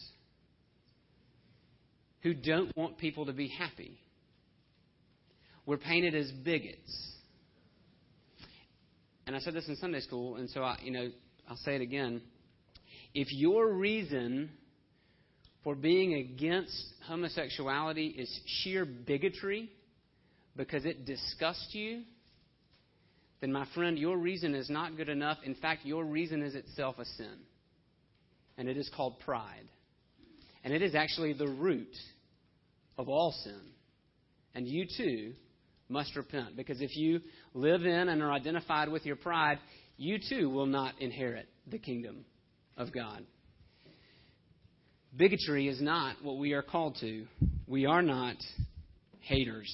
who 2.22 2.32
don't 2.32 2.74
want 2.76 2.96
people 2.96 3.26
to 3.26 3.32
be 3.32 3.48
happy. 3.48 3.98
we're 5.66 5.76
painted 5.76 6.14
as 6.14 6.30
bigots. 6.44 7.10
And 9.26 9.36
I 9.36 9.40
said 9.40 9.54
this 9.54 9.68
in 9.68 9.76
Sunday 9.76 10.00
school, 10.00 10.36
and 10.36 10.48
so 10.50 10.62
I, 10.62 10.78
you 10.82 10.90
know, 10.90 11.08
I'll 11.48 11.56
say 11.56 11.74
it 11.74 11.82
again. 11.82 12.22
If 13.14 13.28
your 13.32 13.72
reason 13.72 14.50
for 15.64 15.74
being 15.74 16.14
against 16.14 16.74
homosexuality 17.06 18.06
is 18.06 18.40
sheer 18.46 18.84
bigotry 18.84 19.70
because 20.56 20.84
it 20.84 21.04
disgusts 21.04 21.68
you, 21.72 22.02
then, 23.42 23.52
my 23.52 23.66
friend, 23.74 23.98
your 23.98 24.16
reason 24.16 24.54
is 24.54 24.70
not 24.70 24.96
good 24.96 25.08
enough. 25.08 25.38
In 25.44 25.56
fact, 25.56 25.84
your 25.84 26.04
reason 26.04 26.42
is 26.42 26.54
itself 26.54 27.00
a 27.00 27.04
sin. 27.04 27.38
And 28.56 28.68
it 28.68 28.76
is 28.76 28.88
called 28.94 29.18
pride. 29.18 29.68
And 30.62 30.72
it 30.72 30.80
is 30.80 30.94
actually 30.94 31.32
the 31.32 31.48
root 31.48 31.92
of 32.96 33.08
all 33.08 33.34
sin. 33.42 33.60
And 34.54 34.68
you 34.68 34.86
too 34.96 35.32
must 35.88 36.14
repent. 36.14 36.56
Because 36.56 36.80
if 36.80 36.96
you 36.96 37.20
live 37.52 37.84
in 37.84 38.08
and 38.08 38.22
are 38.22 38.30
identified 38.30 38.88
with 38.88 39.04
your 39.04 39.16
pride, 39.16 39.58
you 39.96 40.18
too 40.28 40.50
will 40.50 40.66
not 40.66 41.00
inherit 41.00 41.48
the 41.66 41.78
kingdom 41.78 42.24
of 42.76 42.92
God. 42.92 43.24
Bigotry 45.16 45.68
is 45.68 45.80
not 45.80 46.16
what 46.22 46.38
we 46.38 46.52
are 46.52 46.62
called 46.62 46.96
to. 47.00 47.26
We 47.66 47.86
are 47.86 48.02
not 48.02 48.36
haters. 49.20 49.70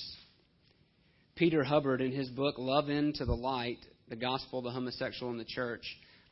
Peter 1.37 1.63
Hubbard, 1.63 2.01
in 2.01 2.11
his 2.11 2.29
book, 2.29 2.57
Love 2.59 2.89
Into 2.89 3.25
the 3.25 3.35
Light 3.35 3.79
The 4.09 4.17
Gospel, 4.17 4.63
the 4.63 4.73
Homosexual, 4.73 5.31
and 5.31 5.39
the 5.39 5.45
Church, 5.45 5.85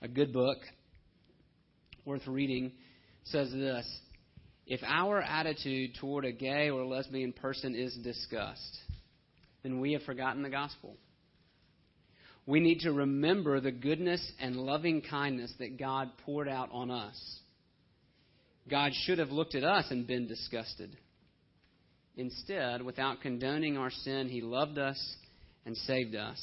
a 0.02 0.08
good 0.08 0.32
book, 0.32 0.58
worth 2.04 2.26
reading, 2.26 2.72
says 3.24 3.50
this 3.52 3.86
If 4.66 4.80
our 4.84 5.22
attitude 5.22 5.92
toward 6.00 6.24
a 6.24 6.32
gay 6.32 6.70
or 6.70 6.84
lesbian 6.84 7.32
person 7.32 7.76
is 7.76 7.96
disgust, 8.02 8.78
then 9.62 9.80
we 9.80 9.92
have 9.92 10.02
forgotten 10.02 10.42
the 10.42 10.50
gospel. 10.50 10.96
We 12.46 12.60
need 12.60 12.80
to 12.80 12.92
remember 12.92 13.60
the 13.60 13.72
goodness 13.72 14.24
and 14.40 14.56
loving 14.56 15.02
kindness 15.02 15.52
that 15.58 15.78
God 15.78 16.10
poured 16.24 16.48
out 16.48 16.68
on 16.72 16.92
us. 16.92 17.20
God 18.70 18.92
should 18.94 19.18
have 19.18 19.30
looked 19.30 19.56
at 19.56 19.64
us 19.64 19.86
and 19.90 20.06
been 20.06 20.28
disgusted. 20.28 20.96
Instead, 22.16 22.82
without 22.82 23.20
condoning 23.20 23.76
our 23.76 23.90
sin, 23.90 24.28
He 24.28 24.40
loved 24.40 24.78
us 24.78 24.98
and 25.64 25.76
saved 25.76 26.14
us. 26.14 26.40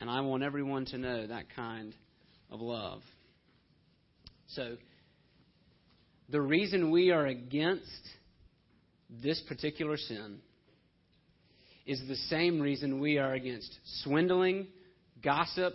And 0.00 0.08
I 0.08 0.20
want 0.22 0.42
everyone 0.42 0.86
to 0.86 0.98
know 0.98 1.26
that 1.26 1.54
kind 1.54 1.92
of 2.50 2.60
love. 2.60 3.02
So, 4.48 4.76
the 6.30 6.40
reason 6.40 6.90
we 6.90 7.10
are 7.10 7.26
against 7.26 8.08
this 9.22 9.40
particular 9.48 9.96
sin 9.96 10.38
is 11.86 12.00
the 12.08 12.16
same 12.16 12.60
reason 12.60 13.00
we 13.00 13.18
are 13.18 13.32
against 13.32 13.72
swindling, 14.02 14.68
gossip, 15.22 15.74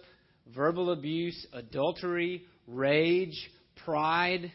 verbal 0.54 0.92
abuse, 0.92 1.46
adultery, 1.54 2.44
rage, 2.68 3.50
pride. 3.84 4.52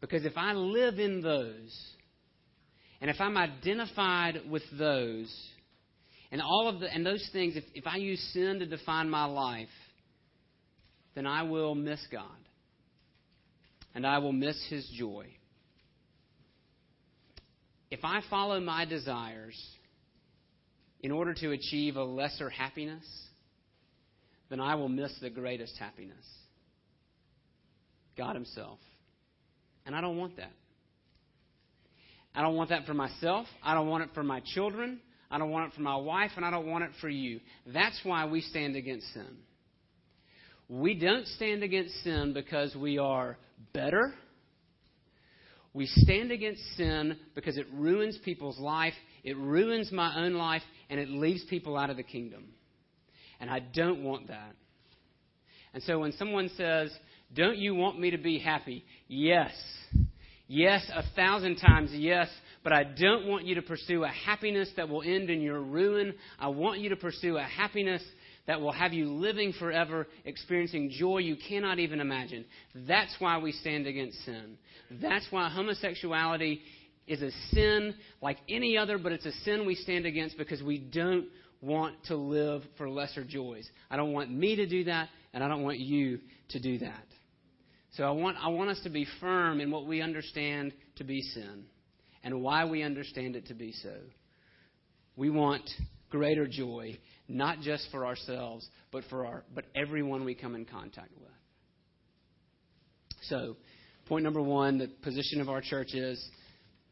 Because 0.00 0.24
if 0.24 0.36
I 0.36 0.52
live 0.52 0.98
in 0.98 1.22
those, 1.22 1.76
and 3.00 3.10
if 3.10 3.16
I'm 3.20 3.36
identified 3.36 4.42
with 4.48 4.62
those, 4.78 5.34
and 6.30 6.42
all 6.42 6.68
of 6.68 6.80
the 6.80 6.92
and 6.92 7.04
those 7.04 7.28
things, 7.32 7.56
if, 7.56 7.64
if 7.74 7.86
I 7.86 7.96
use 7.96 8.20
sin 8.32 8.58
to 8.58 8.66
define 8.66 9.08
my 9.08 9.24
life, 9.24 9.68
then 11.14 11.26
I 11.26 11.42
will 11.42 11.74
miss 11.74 12.04
God. 12.10 12.24
And 13.94 14.06
I 14.06 14.18
will 14.18 14.32
miss 14.32 14.62
his 14.68 14.86
joy. 14.98 15.26
If 17.90 18.00
I 18.04 18.20
follow 18.28 18.60
my 18.60 18.84
desires 18.84 19.58
in 21.00 21.10
order 21.10 21.34
to 21.34 21.52
achieve 21.52 21.96
a 21.96 22.04
lesser 22.04 22.50
happiness, 22.50 23.04
then 24.48 24.60
I 24.60 24.74
will 24.76 24.88
miss 24.88 25.12
the 25.20 25.30
greatest 25.30 25.76
happiness 25.78 26.24
God 28.16 28.34
Himself. 28.34 28.78
And 29.84 29.94
I 29.94 30.00
don't 30.00 30.16
want 30.16 30.36
that. 30.36 30.52
I 32.34 32.42
don't 32.42 32.56
want 32.56 32.70
that 32.70 32.86
for 32.86 32.94
myself. 32.94 33.46
I 33.62 33.74
don't 33.74 33.88
want 33.88 34.04
it 34.04 34.10
for 34.14 34.22
my 34.22 34.40
children. 34.54 35.00
I 35.30 35.38
don't 35.38 35.50
want 35.50 35.72
it 35.72 35.76
for 35.76 35.82
my 35.82 35.96
wife, 35.96 36.30
and 36.36 36.44
I 36.44 36.50
don't 36.50 36.66
want 36.66 36.84
it 36.84 36.90
for 37.00 37.08
you. 37.08 37.40
That's 37.66 37.98
why 38.04 38.26
we 38.26 38.40
stand 38.40 38.76
against 38.76 39.12
sin. 39.12 39.36
We 40.68 40.94
don't 40.94 41.26
stand 41.28 41.62
against 41.62 41.94
sin 42.02 42.32
because 42.32 42.74
we 42.74 42.98
are 42.98 43.38
better. 43.72 44.14
We 45.72 45.86
stand 45.86 46.30
against 46.30 46.60
sin 46.76 47.16
because 47.34 47.56
it 47.58 47.66
ruins 47.72 48.18
people's 48.24 48.58
life, 48.58 48.94
it 49.22 49.36
ruins 49.36 49.92
my 49.92 50.24
own 50.24 50.34
life, 50.34 50.62
and 50.88 51.00
it 51.00 51.08
leaves 51.08 51.44
people 51.48 51.76
out 51.76 51.90
of 51.90 51.96
the 51.96 52.02
kingdom. 52.02 52.44
And 53.40 53.50
I 53.50 53.60
don't 53.60 54.02
want 54.02 54.28
that. 54.28 54.54
And 55.74 55.82
so 55.82 55.98
when 55.98 56.12
someone 56.12 56.50
says, 56.56 56.90
Don't 57.34 57.58
you 57.58 57.74
want 57.74 58.00
me 58.00 58.10
to 58.10 58.18
be 58.18 58.38
happy? 58.38 58.84
Yes. 59.08 59.52
Yes, 60.48 60.88
a 60.94 61.02
thousand 61.16 61.56
times 61.56 61.90
yes, 61.92 62.28
but 62.62 62.72
I 62.72 62.84
don't 62.84 63.26
want 63.26 63.46
you 63.46 63.56
to 63.56 63.62
pursue 63.62 64.04
a 64.04 64.08
happiness 64.08 64.70
that 64.76 64.88
will 64.88 65.02
end 65.02 65.28
in 65.28 65.40
your 65.40 65.60
ruin. 65.60 66.14
I 66.38 66.48
want 66.48 66.78
you 66.78 66.90
to 66.90 66.96
pursue 66.96 67.36
a 67.36 67.42
happiness 67.42 68.02
that 68.46 68.60
will 68.60 68.72
have 68.72 68.92
you 68.92 69.08
living 69.12 69.52
forever, 69.52 70.06
experiencing 70.24 70.90
joy 70.90 71.18
you 71.18 71.36
cannot 71.48 71.80
even 71.80 72.00
imagine. 72.00 72.44
That's 72.86 73.14
why 73.18 73.38
we 73.38 73.50
stand 73.50 73.88
against 73.88 74.24
sin. 74.24 74.56
That's 75.02 75.26
why 75.30 75.48
homosexuality 75.48 76.60
is 77.06 77.22
a 77.22 77.30
sin 77.52 77.94
like 78.20 78.38
any 78.48 78.76
other, 78.76 78.98
but 78.98 79.12
it's 79.12 79.26
a 79.26 79.32
sin 79.44 79.66
we 79.66 79.74
stand 79.74 80.06
against 80.06 80.36
because 80.36 80.62
we 80.62 80.78
don't 80.78 81.26
want 81.60 81.94
to 82.04 82.16
live 82.16 82.62
for 82.76 82.88
lesser 82.88 83.24
joys. 83.24 83.68
I 83.90 83.96
don't 83.96 84.12
want 84.12 84.30
me 84.30 84.56
to 84.56 84.66
do 84.66 84.84
that, 84.84 85.08
and 85.32 85.42
I 85.42 85.48
don't 85.48 85.62
want 85.62 85.78
you 85.78 86.20
to 86.50 86.60
do 86.60 86.78
that. 86.78 87.04
So 87.92 88.04
I 88.04 88.10
want, 88.10 88.36
I 88.40 88.48
want 88.48 88.70
us 88.70 88.80
to 88.84 88.90
be 88.90 89.06
firm 89.20 89.60
in 89.60 89.70
what 89.70 89.86
we 89.86 90.02
understand 90.02 90.72
to 90.96 91.04
be 91.04 91.22
sin 91.22 91.64
and 92.22 92.42
why 92.42 92.64
we 92.64 92.82
understand 92.82 93.36
it 93.36 93.46
to 93.46 93.54
be 93.54 93.72
so. 93.72 93.94
We 95.16 95.30
want 95.30 95.68
greater 96.10 96.46
joy, 96.46 96.98
not 97.28 97.60
just 97.60 97.88
for 97.90 98.04
ourselves, 98.04 98.68
but 98.92 99.04
for 99.08 99.24
our, 99.24 99.44
but 99.54 99.64
everyone 99.74 100.24
we 100.24 100.34
come 100.34 100.54
in 100.54 100.66
contact 100.66 101.12
with. 101.16 101.30
So, 103.22 103.56
point 104.06 104.24
number 104.24 104.42
one, 104.42 104.78
the 104.78 104.88
position 104.88 105.40
of 105.40 105.48
our 105.48 105.60
church 105.60 105.94
is 105.94 106.22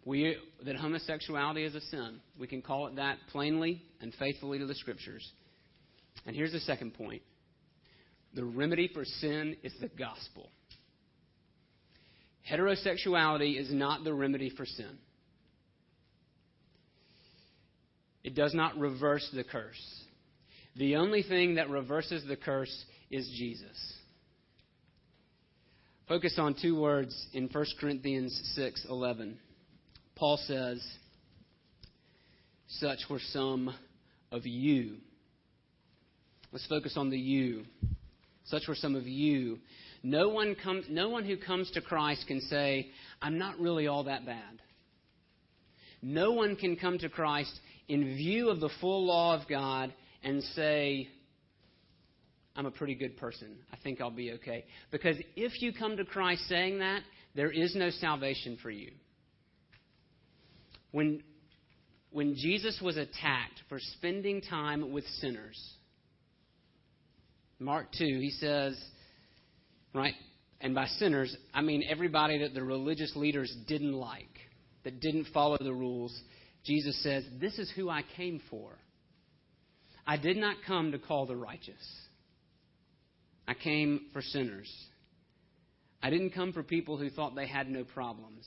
we, 0.05 0.37
that 0.65 0.77
homosexuality 0.77 1.65
is 1.65 1.75
a 1.75 1.81
sin. 1.81 2.21
We 2.39 2.47
can 2.47 2.63
call 2.63 2.87
it 2.89 2.97
that 2.97 3.19
plainly 3.33 3.83
and 4.01 4.13
faithfully 4.19 4.59
to 4.59 4.67
the 4.67 4.75
Scriptures. 4.75 5.27
And 6.27 6.37
here's 6.37 6.53
the 6.53 6.61
second 6.61 6.95
point 6.95 7.23
the 8.35 8.45
remedy 8.45 8.89
for 8.93 9.05
sin 9.05 9.57
is 9.63 9.73
the 9.81 9.89
gospel. 9.89 10.51
Heterosexuality 12.51 13.59
is 13.59 13.73
not 13.73 14.05
the 14.05 14.13
remedy 14.13 14.51
for 14.51 14.67
sin. 14.67 14.99
It 18.23 18.35
does 18.35 18.55
not 18.55 18.77
reverse 18.79 19.29
the 19.33 19.45
curse. 19.45 20.03
The 20.77 20.97
only 20.97 21.23
thing 21.23 21.55
that 21.55 21.71
reverses 21.71 22.27
the 22.27 22.37
curse 22.37 22.85
is 23.11 23.31
Jesus. 23.39 23.95
Focus 26.09 26.35
on 26.39 26.55
two 26.61 26.79
words 26.79 27.27
in 27.33 27.49
1 27.49 27.67
Corinthians 27.81 28.33
6:11. 28.59 29.37
Paul 30.17 30.37
says, 30.47 30.83
"Such 32.69 33.01
were 33.09 33.21
some 33.21 33.75
of 34.31 34.47
you." 34.47 34.99
Let's 36.53 36.67
focus 36.67 36.97
on 36.97 37.11
the 37.11 37.19
you. 37.19 37.67
Such 38.45 38.69
were 38.69 38.75
some 38.75 38.95
of 38.95 39.07
you 39.07 39.59
no 40.05 40.29
one, 40.29 40.55
comes, 40.55 40.85
no 40.91 41.09
one 41.09 41.25
who 41.25 41.39
comes 41.39 41.71
to 41.71 41.81
Christ 41.81 42.27
can 42.29 42.43
say, 42.43 42.91
I'm 43.23 43.39
not 43.39 43.59
really 43.59 43.87
all 43.87 44.05
that 44.05 44.27
bad. 44.27 44.61
No 46.03 46.33
one 46.33 46.57
can 46.57 46.77
come 46.77 46.99
to 46.99 47.09
Christ 47.09 47.59
in 47.89 48.15
view 48.15 48.51
of 48.51 48.61
the 48.61 48.69
full 48.83 49.07
law 49.07 49.35
of 49.35 49.49
God 49.49 49.95
and 50.23 50.43
say, 50.55 51.09
I'm 52.55 52.67
a 52.67 52.71
pretty 52.71 52.95
good 52.95 53.17
person. 53.17 53.57
I 53.73 53.77
think 53.83 54.03
I'll 54.03 54.11
be 54.11 54.33
okay. 54.33 54.67
Because 54.91 55.17
if 55.37 55.63
you 55.63 55.73
come 55.73 55.97
to 55.97 56.05
Christ 56.05 56.47
saying 56.49 56.81
that, 56.81 57.01
there 57.35 57.51
is 57.51 57.75
no 57.75 57.89
salvation 57.89 58.59
for 58.63 58.71
you. 58.71 58.93
When, 60.95 61.25
when 62.13 62.37
Jesus 62.37 62.81
was 62.81 62.97
attacked 62.97 63.61
for 63.69 63.81
spending 63.81 64.41
time 64.41 64.93
with 64.93 65.05
sinners, 65.19 65.61
Mark 67.59 67.91
2, 67.99 68.05
he 68.05 68.31
says, 68.31 68.81
right? 69.93 70.15
And 70.61 70.73
by 70.73 70.87
sinners, 70.87 71.37
I 71.53 71.63
mean 71.63 71.83
everybody 71.91 72.39
that 72.39 72.55
the 72.55 72.63
religious 72.63 73.11
leaders 73.17 73.53
didn't 73.67 73.95
like, 73.95 74.39
that 74.85 75.01
didn't 75.01 75.27
follow 75.35 75.57
the 75.59 75.75
rules. 75.75 76.17
Jesus 76.65 77.03
says, 77.03 77.25
This 77.41 77.59
is 77.59 77.69
who 77.75 77.91
I 77.91 78.03
came 78.17 78.41
for. 78.49 78.79
I 80.07 80.17
did 80.17 80.37
not 80.37 80.59
come 80.65 80.93
to 80.93 81.01
call 81.01 81.27
the 81.27 81.35
righteous, 81.35 81.75
I 83.49 83.55
came 83.55 84.03
for 84.13 84.23
sinners. 84.23 84.73
I 86.01 86.11
didn't 86.11 86.31
come 86.31 86.53
for 86.53 86.63
people 86.63 86.99
who 86.99 87.11
thought 87.11 87.35
they 87.35 87.49
had 87.49 87.69
no 87.69 87.83
problems. 87.83 88.47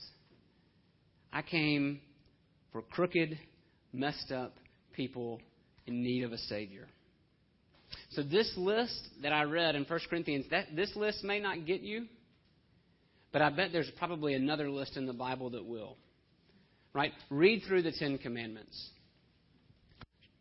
I 1.30 1.42
came 1.42 2.00
for 2.72 2.82
crooked, 2.82 3.38
messed 3.92 4.32
up 4.32 4.54
people 4.94 5.40
in 5.86 6.02
need 6.02 6.24
of 6.24 6.32
a 6.32 6.38
Savior. 6.38 6.86
So, 8.10 8.22
this 8.22 8.52
list 8.56 9.08
that 9.22 9.32
I 9.32 9.44
read 9.44 9.74
in 9.74 9.84
1 9.84 10.00
Corinthians, 10.10 10.46
that, 10.50 10.66
this 10.74 10.94
list 10.96 11.24
may 11.24 11.40
not 11.40 11.66
get 11.66 11.80
you, 11.80 12.06
but 13.32 13.42
I 13.42 13.50
bet 13.50 13.70
there's 13.72 13.90
probably 13.98 14.34
another 14.34 14.70
list 14.70 14.96
in 14.96 15.06
the 15.06 15.12
Bible 15.12 15.50
that 15.50 15.64
will. 15.64 15.96
Right? 16.94 17.12
Read 17.30 17.62
through 17.66 17.82
the 17.82 17.92
Ten 17.92 18.18
Commandments. 18.18 18.90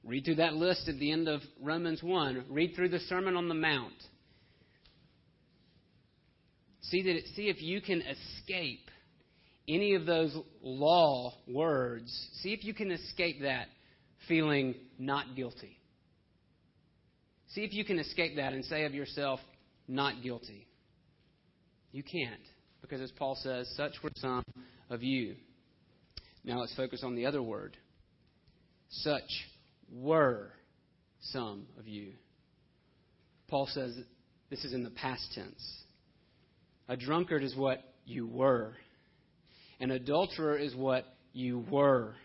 Read 0.04 0.24
through 0.24 0.36
that 0.36 0.54
list 0.54 0.88
at 0.88 0.98
the 0.98 1.12
end 1.12 1.28
of 1.28 1.42
Romans 1.62 2.02
1. 2.02 2.46
Read 2.50 2.74
through 2.76 2.90
the 2.90 3.00
Sermon 3.00 3.36
on 3.36 3.50
the 3.50 3.56
Mount. 3.56 3.94
See, 6.82 7.04
that, 7.04 7.28
see 7.36 7.50
if 7.50 7.62
you 7.62 7.82
can 7.82 8.02
escape 8.02 8.90
any 9.68 9.96
of 9.96 10.06
those 10.06 10.36
law 10.62 11.34
words. 11.48 12.12
See 12.42 12.54
if 12.54 12.64
you 12.64 12.74
can 12.74 12.92
escape 12.92 13.42
that 13.42 13.68
feeling 14.28 14.76
not 14.98 15.36
guilty. 15.36 15.78
See 17.50 17.64
if 17.64 17.74
you 17.74 17.86
can 17.86 18.00
escape 18.00 18.36
that 18.38 18.54
and 18.54 18.64
say 18.66 18.86
of 18.86 18.94
yourself, 18.94 19.40
not 19.88 20.22
guilty. 20.22 20.68
You 21.92 22.04
can't, 22.04 22.42
because 22.82 23.02
as 23.02 23.12
Paul 23.12 23.36
says, 23.42 23.72
such 23.76 23.94
were 24.04 24.12
some 24.16 24.44
of 24.90 25.02
you. 25.02 25.36
Now 26.44 26.60
let's 26.60 26.76
focus 26.76 27.02
on 27.04 27.16
the 27.16 27.26
other 27.26 27.42
word. 27.42 27.78
Such 28.90 29.48
were 29.92 30.52
some 31.22 31.68
of 31.80 31.88
you. 31.88 32.14
Paul 33.48 33.68
says 33.72 33.98
this 34.50 34.64
is 34.64 34.74
in 34.74 34.84
the 34.84 34.90
past 34.90 35.32
tense. 35.34 35.84
A 36.90 36.96
drunkard 36.96 37.44
is 37.44 37.56
what 37.56 37.84
you 38.06 38.28
were. 38.28 38.74
An 39.80 39.92
adulterer 39.92 40.58
is 40.58 40.76
what 40.76 41.06
you 41.34 41.66
were. 41.70 42.16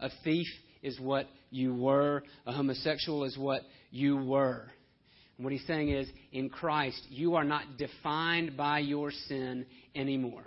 A 0.00 0.10
thief 0.24 0.46
is 0.82 0.98
what 0.98 1.26
you 1.50 1.74
were. 1.74 2.22
A 2.46 2.52
homosexual 2.52 3.24
is 3.24 3.36
what 3.36 3.62
you 3.90 4.16
were. 4.16 4.70
And 5.36 5.44
what 5.44 5.52
he's 5.52 5.66
saying 5.66 5.90
is, 5.90 6.08
in 6.32 6.48
Christ, 6.48 7.06
you 7.08 7.34
are 7.36 7.44
not 7.44 7.76
defined 7.78 8.56
by 8.56 8.80
your 8.80 9.10
sin 9.10 9.66
anymore. 9.94 10.44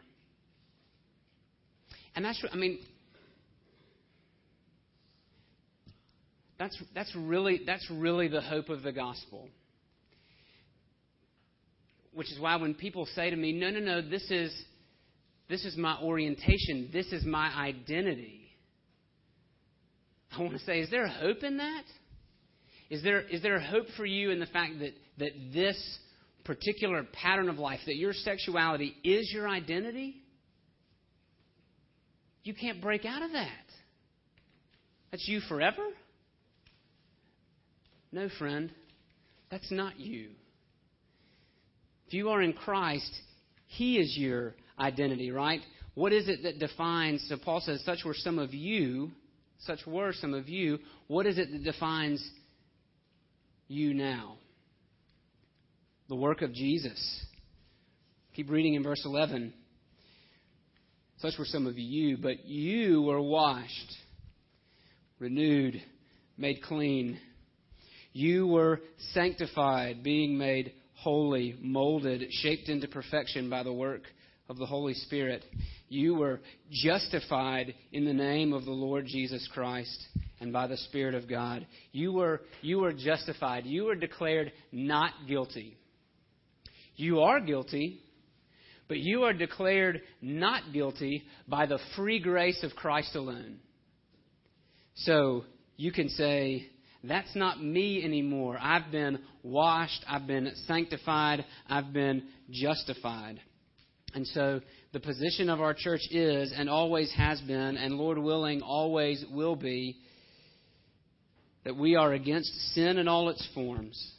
And 2.15 2.23
that's, 2.23 2.43
I 2.51 2.55
mean, 2.55 2.79
That's, 6.57 6.81
that's, 6.93 7.13
really, 7.15 7.61
that's 7.65 7.85
really 7.91 8.27
the 8.27 8.41
hope 8.41 8.69
of 8.69 8.81
the 8.81 8.91
gospel. 8.91 9.49
Which 12.13 12.31
is 12.31 12.39
why 12.39 12.55
when 12.55 12.73
people 12.73 13.05
say 13.13 13.29
to 13.29 13.35
me, 13.35 13.51
no, 13.51 13.69
no, 13.69 13.79
no, 13.79 14.01
this 14.01 14.23
is, 14.31 14.53
this 15.49 15.63
is 15.65 15.77
my 15.77 15.99
orientation, 16.01 16.89
this 16.91 17.07
is 17.07 17.23
my 17.25 17.49
identity, 17.55 18.45
I 20.37 20.41
want 20.41 20.53
to 20.53 20.59
say, 20.59 20.79
is 20.79 20.89
there 20.89 21.07
hope 21.07 21.43
in 21.43 21.57
that? 21.57 21.83
Is 22.89 23.01
there, 23.03 23.21
is 23.21 23.41
there 23.41 23.59
hope 23.59 23.87
for 23.95 24.05
you 24.05 24.31
in 24.31 24.39
the 24.39 24.45
fact 24.45 24.79
that, 24.79 24.93
that 25.17 25.31
this 25.53 25.77
particular 26.43 27.03
pattern 27.03 27.49
of 27.49 27.57
life, 27.57 27.79
that 27.85 27.95
your 27.95 28.13
sexuality 28.13 28.95
is 29.03 29.31
your 29.33 29.47
identity? 29.47 30.15
You 32.43 32.53
can't 32.53 32.81
break 32.81 33.05
out 33.05 33.23
of 33.23 33.31
that. 33.31 33.49
That's 35.11 35.27
you 35.27 35.39
forever? 35.47 35.83
No, 38.11 38.29
friend, 38.37 38.71
that's 39.49 39.71
not 39.71 39.99
you. 39.99 40.29
If 42.07 42.13
you 42.13 42.29
are 42.29 42.41
in 42.41 42.53
Christ, 42.53 43.11
He 43.67 43.97
is 43.97 44.15
your 44.17 44.53
identity, 44.79 45.31
right? 45.31 45.61
What 45.93 46.13
is 46.13 46.27
it 46.27 46.43
that 46.43 46.59
defines, 46.59 47.25
so 47.29 47.37
Paul 47.37 47.61
says, 47.61 47.83
such 47.85 47.99
were 48.05 48.13
some 48.13 48.39
of 48.39 48.53
you, 48.53 49.11
such 49.59 49.79
were 49.87 50.13
some 50.13 50.33
of 50.33 50.49
you. 50.49 50.79
What 51.07 51.25
is 51.25 51.37
it 51.37 51.51
that 51.51 51.63
defines 51.63 52.27
you 53.67 53.93
now? 53.93 54.37
The 56.09 56.15
work 56.15 56.41
of 56.41 56.53
Jesus. 56.53 57.25
Keep 58.35 58.49
reading 58.49 58.73
in 58.73 58.83
verse 58.83 59.01
11. 59.05 59.53
Such 61.17 61.33
were 61.39 61.45
some 61.45 61.65
of 61.65 61.77
you, 61.77 62.17
but 62.17 62.45
you 62.45 63.01
were 63.01 63.21
washed, 63.21 63.93
renewed, 65.19 65.81
made 66.37 66.61
clean 66.61 67.17
you 68.15 68.47
were 68.47 68.79
sanctified, 69.13 70.01
being 70.01 70.37
made 70.37 70.71
holy, 70.93 71.57
molded, 71.59 72.23
shaped 72.31 72.69
into 72.69 72.87
perfection 72.87 73.49
by 73.49 73.61
the 73.61 73.73
work 73.73 74.03
of 74.49 74.57
the 74.57 74.65
Holy 74.65 74.93
Spirit. 74.93 75.43
You 75.89 76.15
were 76.15 76.41
justified 76.71 77.73
in 77.91 78.05
the 78.05 78.13
name 78.13 78.53
of 78.53 78.65
the 78.65 78.71
Lord 78.71 79.05
Jesus 79.07 79.47
Christ 79.53 80.07
and 80.39 80.51
by 80.51 80.67
the 80.67 80.77
Spirit 80.77 81.15
of 81.15 81.29
God. 81.29 81.65
You 81.91 82.11
were, 82.13 82.41
you 82.61 82.79
were 82.79 82.93
justified. 82.93 83.65
You 83.65 83.85
were 83.85 83.95
declared 83.95 84.51
not 84.71 85.11
guilty. 85.27 85.77
You 86.95 87.21
are 87.21 87.39
guilty, 87.39 88.01
but 88.87 88.97
you 88.97 89.23
are 89.23 89.33
declared 89.33 90.01
not 90.21 90.73
guilty 90.73 91.23
by 91.47 91.65
the 91.65 91.79
free 91.95 92.19
grace 92.19 92.63
of 92.63 92.75
Christ 92.75 93.15
alone. 93.15 93.57
So 94.95 95.43
you 95.75 95.91
can 95.91 96.09
say, 96.09 96.67
that's 97.03 97.35
not 97.35 97.61
me 97.61 98.03
anymore. 98.03 98.57
I've 98.59 98.91
been 98.91 99.19
washed, 99.43 100.03
I've 100.07 100.25
been 100.25 100.51
sanctified, 100.67 101.45
I've 101.67 101.93
been 101.93 102.23
justified. 102.49 103.39
And 104.15 104.25
so 104.27 104.61
the 104.93 104.99
position 105.01 105.49
of 105.49 105.59
our 105.59 105.73
church 105.73 106.01
is, 106.09 106.53
and 106.55 106.69
always 106.69 107.11
has 107.17 107.41
been, 107.41 107.75
and 107.75 107.95
Lord 107.95 108.17
willing, 108.17 108.61
always 108.61 109.23
will 109.29 109.57
be, 109.57 109.97
that 111.65 111.75
we 111.75 111.95
are 111.95 112.13
against 112.13 112.49
sin 112.73 112.97
in 112.97 113.09
all 113.09 113.27
its 113.27 113.45
forms. 113.53 114.13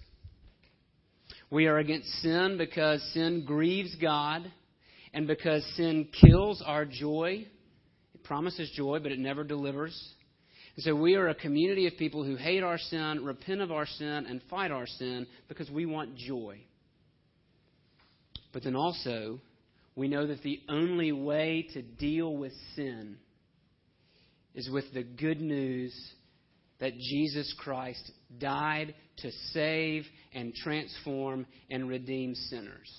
We 1.51 1.67
are 1.67 1.79
against 1.79 2.09
sin 2.21 2.57
because 2.59 3.03
sin 3.15 3.45
grieves 3.47 3.95
God 3.97 4.53
and 5.15 5.27
because 5.27 5.65
sin 5.77 6.09
kills 6.21 6.63
our 6.65 6.85
joy. 6.85 7.47
It 8.15 8.25
promises 8.25 8.71
joy, 8.77 8.99
but 9.03 9.13
it 9.13 9.19
never 9.19 9.45
delivers. 9.45 9.99
And 10.75 10.85
so 10.85 10.95
we 10.95 11.15
are 11.15 11.29
a 11.29 11.35
community 11.35 11.87
of 11.87 11.97
people 11.97 12.23
who 12.23 12.37
hate 12.37 12.63
our 12.63 12.77
sin, 12.77 13.25
repent 13.25 13.63
of 13.63 13.73
our 13.73 13.87
sin, 13.87 14.27
and 14.29 14.43
fight 14.51 14.71
our 14.71 14.87
sin 14.87 15.27
because 15.49 15.71
we 15.71 15.87
want 15.87 16.17
joy. 16.17 16.59
But 18.53 18.63
then 18.65 18.77
also, 18.77 19.41
we 19.97 20.09
know 20.09 20.27
that 20.27 20.43
the 20.43 20.61
only 20.69 21.11
way 21.11 21.67
to 21.73 21.81
deal 21.81 22.37
with 22.37 22.53
sin 22.77 23.17
is 24.55 24.69
with 24.71 24.85
the 24.93 25.03
good 25.03 25.41
news 25.41 25.95
that 26.79 26.93
Jesus 26.99 27.55
Christ 27.59 28.13
died 28.39 28.95
to 29.19 29.31
save 29.53 30.05
and 30.35 30.55
transform 30.55 31.47
and 31.71 31.89
redeem 31.89 32.35
sinners. 32.35 32.93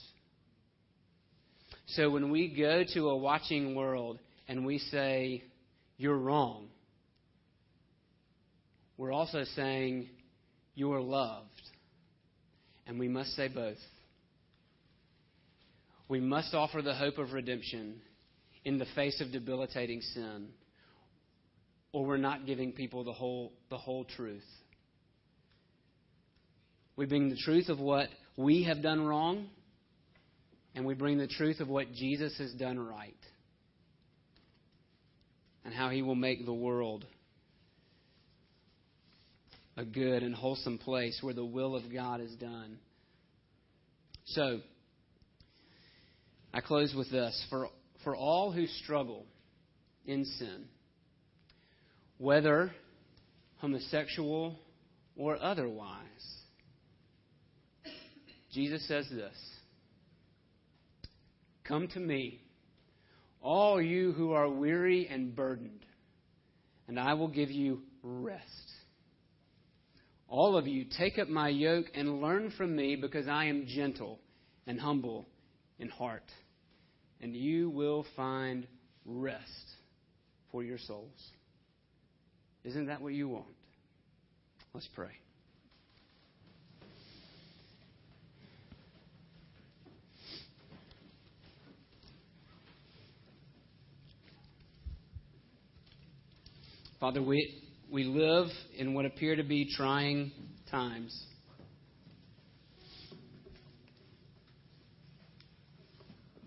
So 1.86 2.10
when 2.10 2.32
we 2.32 2.50
go 2.50 2.84
to 2.96 3.10
a 3.10 3.18
watching 3.18 3.76
world 3.76 4.18
and 4.48 4.66
we 4.66 4.80
say, 4.80 5.44
You're 5.98 6.18
wrong, 6.18 6.68
we're 8.98 9.14
also 9.14 9.44
saying, 9.56 10.10
You 10.74 10.92
are 10.94 11.02
loved. 11.02 11.46
And 12.88 12.98
we 12.98 13.08
must 13.08 13.36
say 13.36 13.50
both. 13.50 13.78
We 16.10 16.20
must 16.20 16.54
offer 16.54 16.82
the 16.82 16.94
hope 16.94 17.18
of 17.18 17.34
redemption 17.34 18.02
in 18.64 18.78
the 18.78 18.86
face 18.96 19.20
of 19.22 19.32
debilitating 19.32 20.02
sin, 20.02 20.50
or 21.92 22.06
we're 22.06 22.18
not 22.18 22.46
giving 22.46 22.72
people 22.72 23.04
the 23.04 23.14
whole, 23.14 23.54
the 23.70 23.78
whole 23.78 24.06
truth. 24.06 24.46
We 26.96 27.06
bring 27.06 27.30
the 27.30 27.38
truth 27.38 27.70
of 27.70 27.80
what 27.80 28.10
we 28.38 28.64
have 28.64 28.82
done 28.82 29.06
wrong, 29.06 29.48
and 30.76 30.86
we 30.86 30.94
bring 30.94 31.18
the 31.18 31.28
truth 31.28 31.60
of 31.60 31.68
what 31.68 31.92
Jesus 31.94 32.38
has 32.38 32.54
done 32.54 32.80
right, 32.80 33.18
and 35.66 35.74
how 35.74 35.90
he 35.90 36.02
will 36.02 36.16
make 36.16 36.46
the 36.46 36.54
world 36.54 37.06
a 39.76 39.86
good 39.86 40.24
and 40.24 40.34
wholesome 40.34 40.78
place 40.78 41.20
where 41.22 41.34
the 41.34 41.46
will 41.46 41.76
of 41.76 41.84
God 41.94 42.20
is 42.20 42.34
done. 42.36 42.80
So, 44.26 44.60
I 46.54 46.62
close 46.62 46.94
with 46.96 47.12
this. 47.12 47.46
For, 47.50 47.70
for 48.04 48.16
all 48.16 48.52
who 48.52 48.68
struggle 48.68 49.26
in 50.06 50.26
sin, 50.26 50.66
whether 52.18 52.72
homosexual 53.58 54.58
or 55.16 55.42
otherwise, 55.42 56.02
Jesus 58.52 58.88
says 58.88 59.08
this 59.12 59.36
Come 61.68 61.88
to 61.90 62.00
me, 62.00 62.42
all 63.42 63.82
you 63.82 64.14
who 64.14 64.32
are 64.32 64.50
weary 64.50 65.08
and 65.08 65.36
burdened, 65.36 65.86
and 66.88 67.00
I 67.00 67.14
will 67.14 67.28
give 67.28 67.52
you 67.52 67.82
rest. 68.02 68.44
All 70.30 70.58
of 70.58 70.68
you, 70.68 70.86
take 70.98 71.20
up 71.20 71.30
my 71.30 71.50
yoke 71.50 71.86
and 71.94 72.22
learn 72.22 72.52
from 72.58 72.76
me, 72.76 72.96
because 72.96 73.28
I 73.28 73.46
am 73.46 73.66
gentle 73.68 74.20
and 74.66 74.80
humble 74.80 75.28
in 75.80 75.90
heart, 75.90 76.30
and 77.22 77.36
you 77.36 77.70
will 77.70 78.06
find 78.16 78.68
rest 79.06 79.44
for 80.52 80.64
your 80.64 80.78
souls. 80.78 81.32
Isn't 82.64 82.88
that 82.88 83.02
what 83.02 83.14
you 83.14 83.30
want? 83.30 83.46
Let's 84.74 84.90
pray. 84.94 85.12
Father, 97.00 97.22
we, 97.22 97.62
we 97.92 98.06
live 98.06 98.48
in 98.76 98.96
what 98.96 99.06
appear 99.06 99.36
to 99.36 99.44
be 99.44 99.72
trying 99.72 100.32
times. 100.72 101.16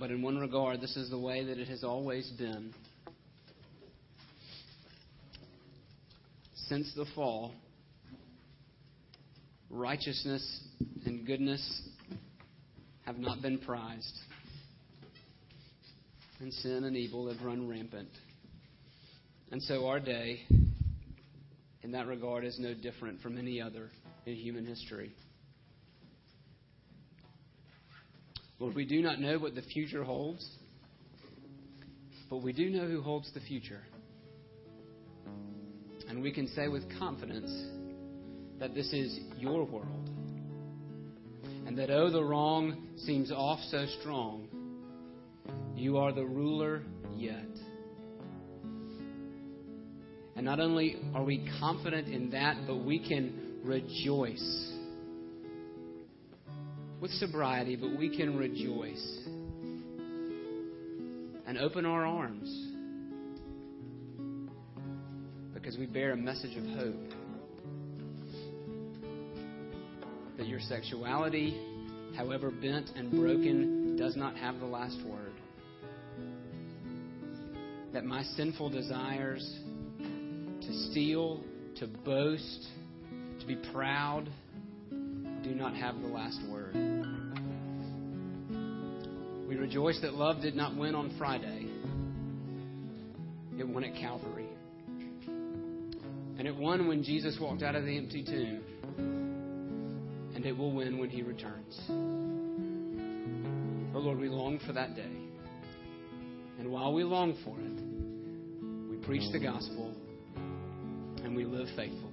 But 0.01 0.11
in 0.11 0.23
one 0.23 0.39
regard, 0.39 0.81
this 0.81 0.97
is 0.97 1.11
the 1.11 1.19
way 1.19 1.45
that 1.45 1.59
it 1.59 1.69
has 1.69 1.85
always 1.85 2.27
been. 2.39 2.73
Since 6.69 6.95
the 6.97 7.05
fall, 7.15 7.53
righteousness 9.69 10.63
and 11.05 11.27
goodness 11.27 11.83
have 13.05 13.19
not 13.19 13.43
been 13.43 13.59
prized, 13.59 14.17
and 16.41 16.51
sin 16.51 16.85
and 16.85 16.97
evil 16.97 17.31
have 17.31 17.45
run 17.45 17.69
rampant. 17.69 18.09
And 19.51 19.63
so 19.63 19.87
our 19.87 20.01
day, 20.01 20.41
in 21.83 21.93
that 21.93 22.07
regard, 22.07 22.47
is 22.47 22.59
no 22.59 22.73
different 22.73 23.21
from 23.21 23.37
any 23.37 23.61
other 23.61 23.91
in 24.25 24.35
human 24.35 24.65
history. 24.65 25.13
Lord, 28.61 28.75
we 28.75 28.85
do 28.85 29.01
not 29.01 29.19
know 29.19 29.39
what 29.39 29.55
the 29.55 29.63
future 29.63 30.05
holds, 30.05 30.47
but 32.29 32.43
we 32.43 32.53
do 32.53 32.69
know 32.69 32.87
who 32.87 33.01
holds 33.01 33.33
the 33.33 33.41
future. 33.41 33.81
And 36.09 36.23
we 36.23 36.31
can 36.31 36.47
say 36.49 36.69
with 36.69 36.85
confidence 36.99 37.51
that 38.59 38.75
this 38.75 38.93
is 38.93 39.19
your 39.39 39.65
world. 39.65 40.11
And 41.67 41.79
that, 41.79 41.89
oh, 41.89 42.11
the 42.11 42.23
wrong 42.23 42.89
seems 42.99 43.33
off 43.33 43.61
so 43.71 43.87
strong, 44.01 44.49
you 45.75 45.97
are 45.97 46.13
the 46.13 46.27
ruler 46.27 46.83
yet. 47.17 47.49
And 50.37 50.45
not 50.45 50.61
only 50.61 50.97
are 51.15 51.25
we 51.25 51.49
confident 51.61 52.09
in 52.09 52.31
that, 52.31 52.67
but 52.67 52.85
we 52.85 52.99
can 52.99 53.61
rejoice 53.65 54.73
with 57.01 57.11
sobriety, 57.13 57.77
but 57.77 57.97
we 57.99 58.15
can 58.15 58.37
rejoice 58.37 59.19
and 61.47 61.59
open 61.59 61.87
our 61.87 62.07
arms 62.07 62.71
because 65.55 65.77
we 65.79 65.87
bear 65.87 66.13
a 66.13 66.17
message 66.17 66.57
of 66.57 66.65
hope 66.79 67.11
that 70.37 70.47
your 70.47 70.61
sexuality, 70.61 71.59
however 72.17 72.51
bent 72.51 72.91
and 72.97 73.11
broken, 73.11 73.97
does 73.97 74.17
not 74.17 74.37
have 74.37 74.59
the 74.59 74.67
last 74.67 74.99
word. 75.05 75.33
That 77.93 78.05
my 78.05 78.23
sinful 78.23 78.71
desires 78.71 79.59
to 79.99 80.73
steal, 80.91 81.43
to 81.77 81.87
boast, 81.87 82.69
to 83.41 83.47
be 83.47 83.57
proud, 83.73 84.29
do 85.43 85.55
not 85.55 85.75
have 85.75 86.01
the 86.01 86.09
last 86.09 86.41
word. 86.49 86.60
Rejoice 89.61 90.01
that 90.01 90.15
love 90.15 90.41
did 90.41 90.57
not 90.57 90.75
win 90.75 90.95
on 90.95 91.15
Friday, 91.19 91.67
it 93.59 93.69
won 93.69 93.85
at 93.85 93.95
Calvary. 93.95 94.47
And 96.39 96.49
it 96.49 96.57
won 96.57 96.89
when 96.89 97.03
Jesus 97.03 97.37
walked 97.39 97.63
out 97.63 97.75
of 97.75 97.85
the 97.85 97.99
empty 97.99 98.25
tomb. 98.25 98.63
And 100.35 100.47
it 100.47 100.57
will 100.57 100.73
win 100.73 100.99
when 100.99 101.11
he 101.11 101.21
returns. 101.23 101.79
Oh 103.95 103.99
Lord, 103.99 104.19
we 104.19 104.31
long 104.31 104.59
for 104.67 104.73
that 104.73 104.97
day. 104.97 105.13
And 106.59 106.73
while 106.73 106.95
we 106.95 107.05
long 107.05 107.37
for 107.45 107.55
it, 107.59 108.91
we 108.91 108.97
preach 109.05 109.31
the 109.33 109.41
gospel 109.41 109.95
and 111.23 111.37
we 111.37 111.45
live 111.45 111.69
faithfully. 111.77 112.11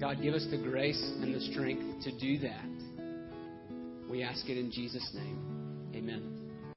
God, 0.00 0.20
give 0.20 0.34
us 0.34 0.46
the 0.50 0.58
grace 0.58 1.00
and 1.20 1.32
the 1.32 1.40
strength 1.52 2.02
to 2.04 2.18
do 2.18 2.38
that. 2.40 2.64
We 4.10 4.24
ask 4.24 4.48
it 4.48 4.58
in 4.58 4.72
Jesus' 4.72 5.08
name. 5.14 5.49
Amen. 6.00 6.39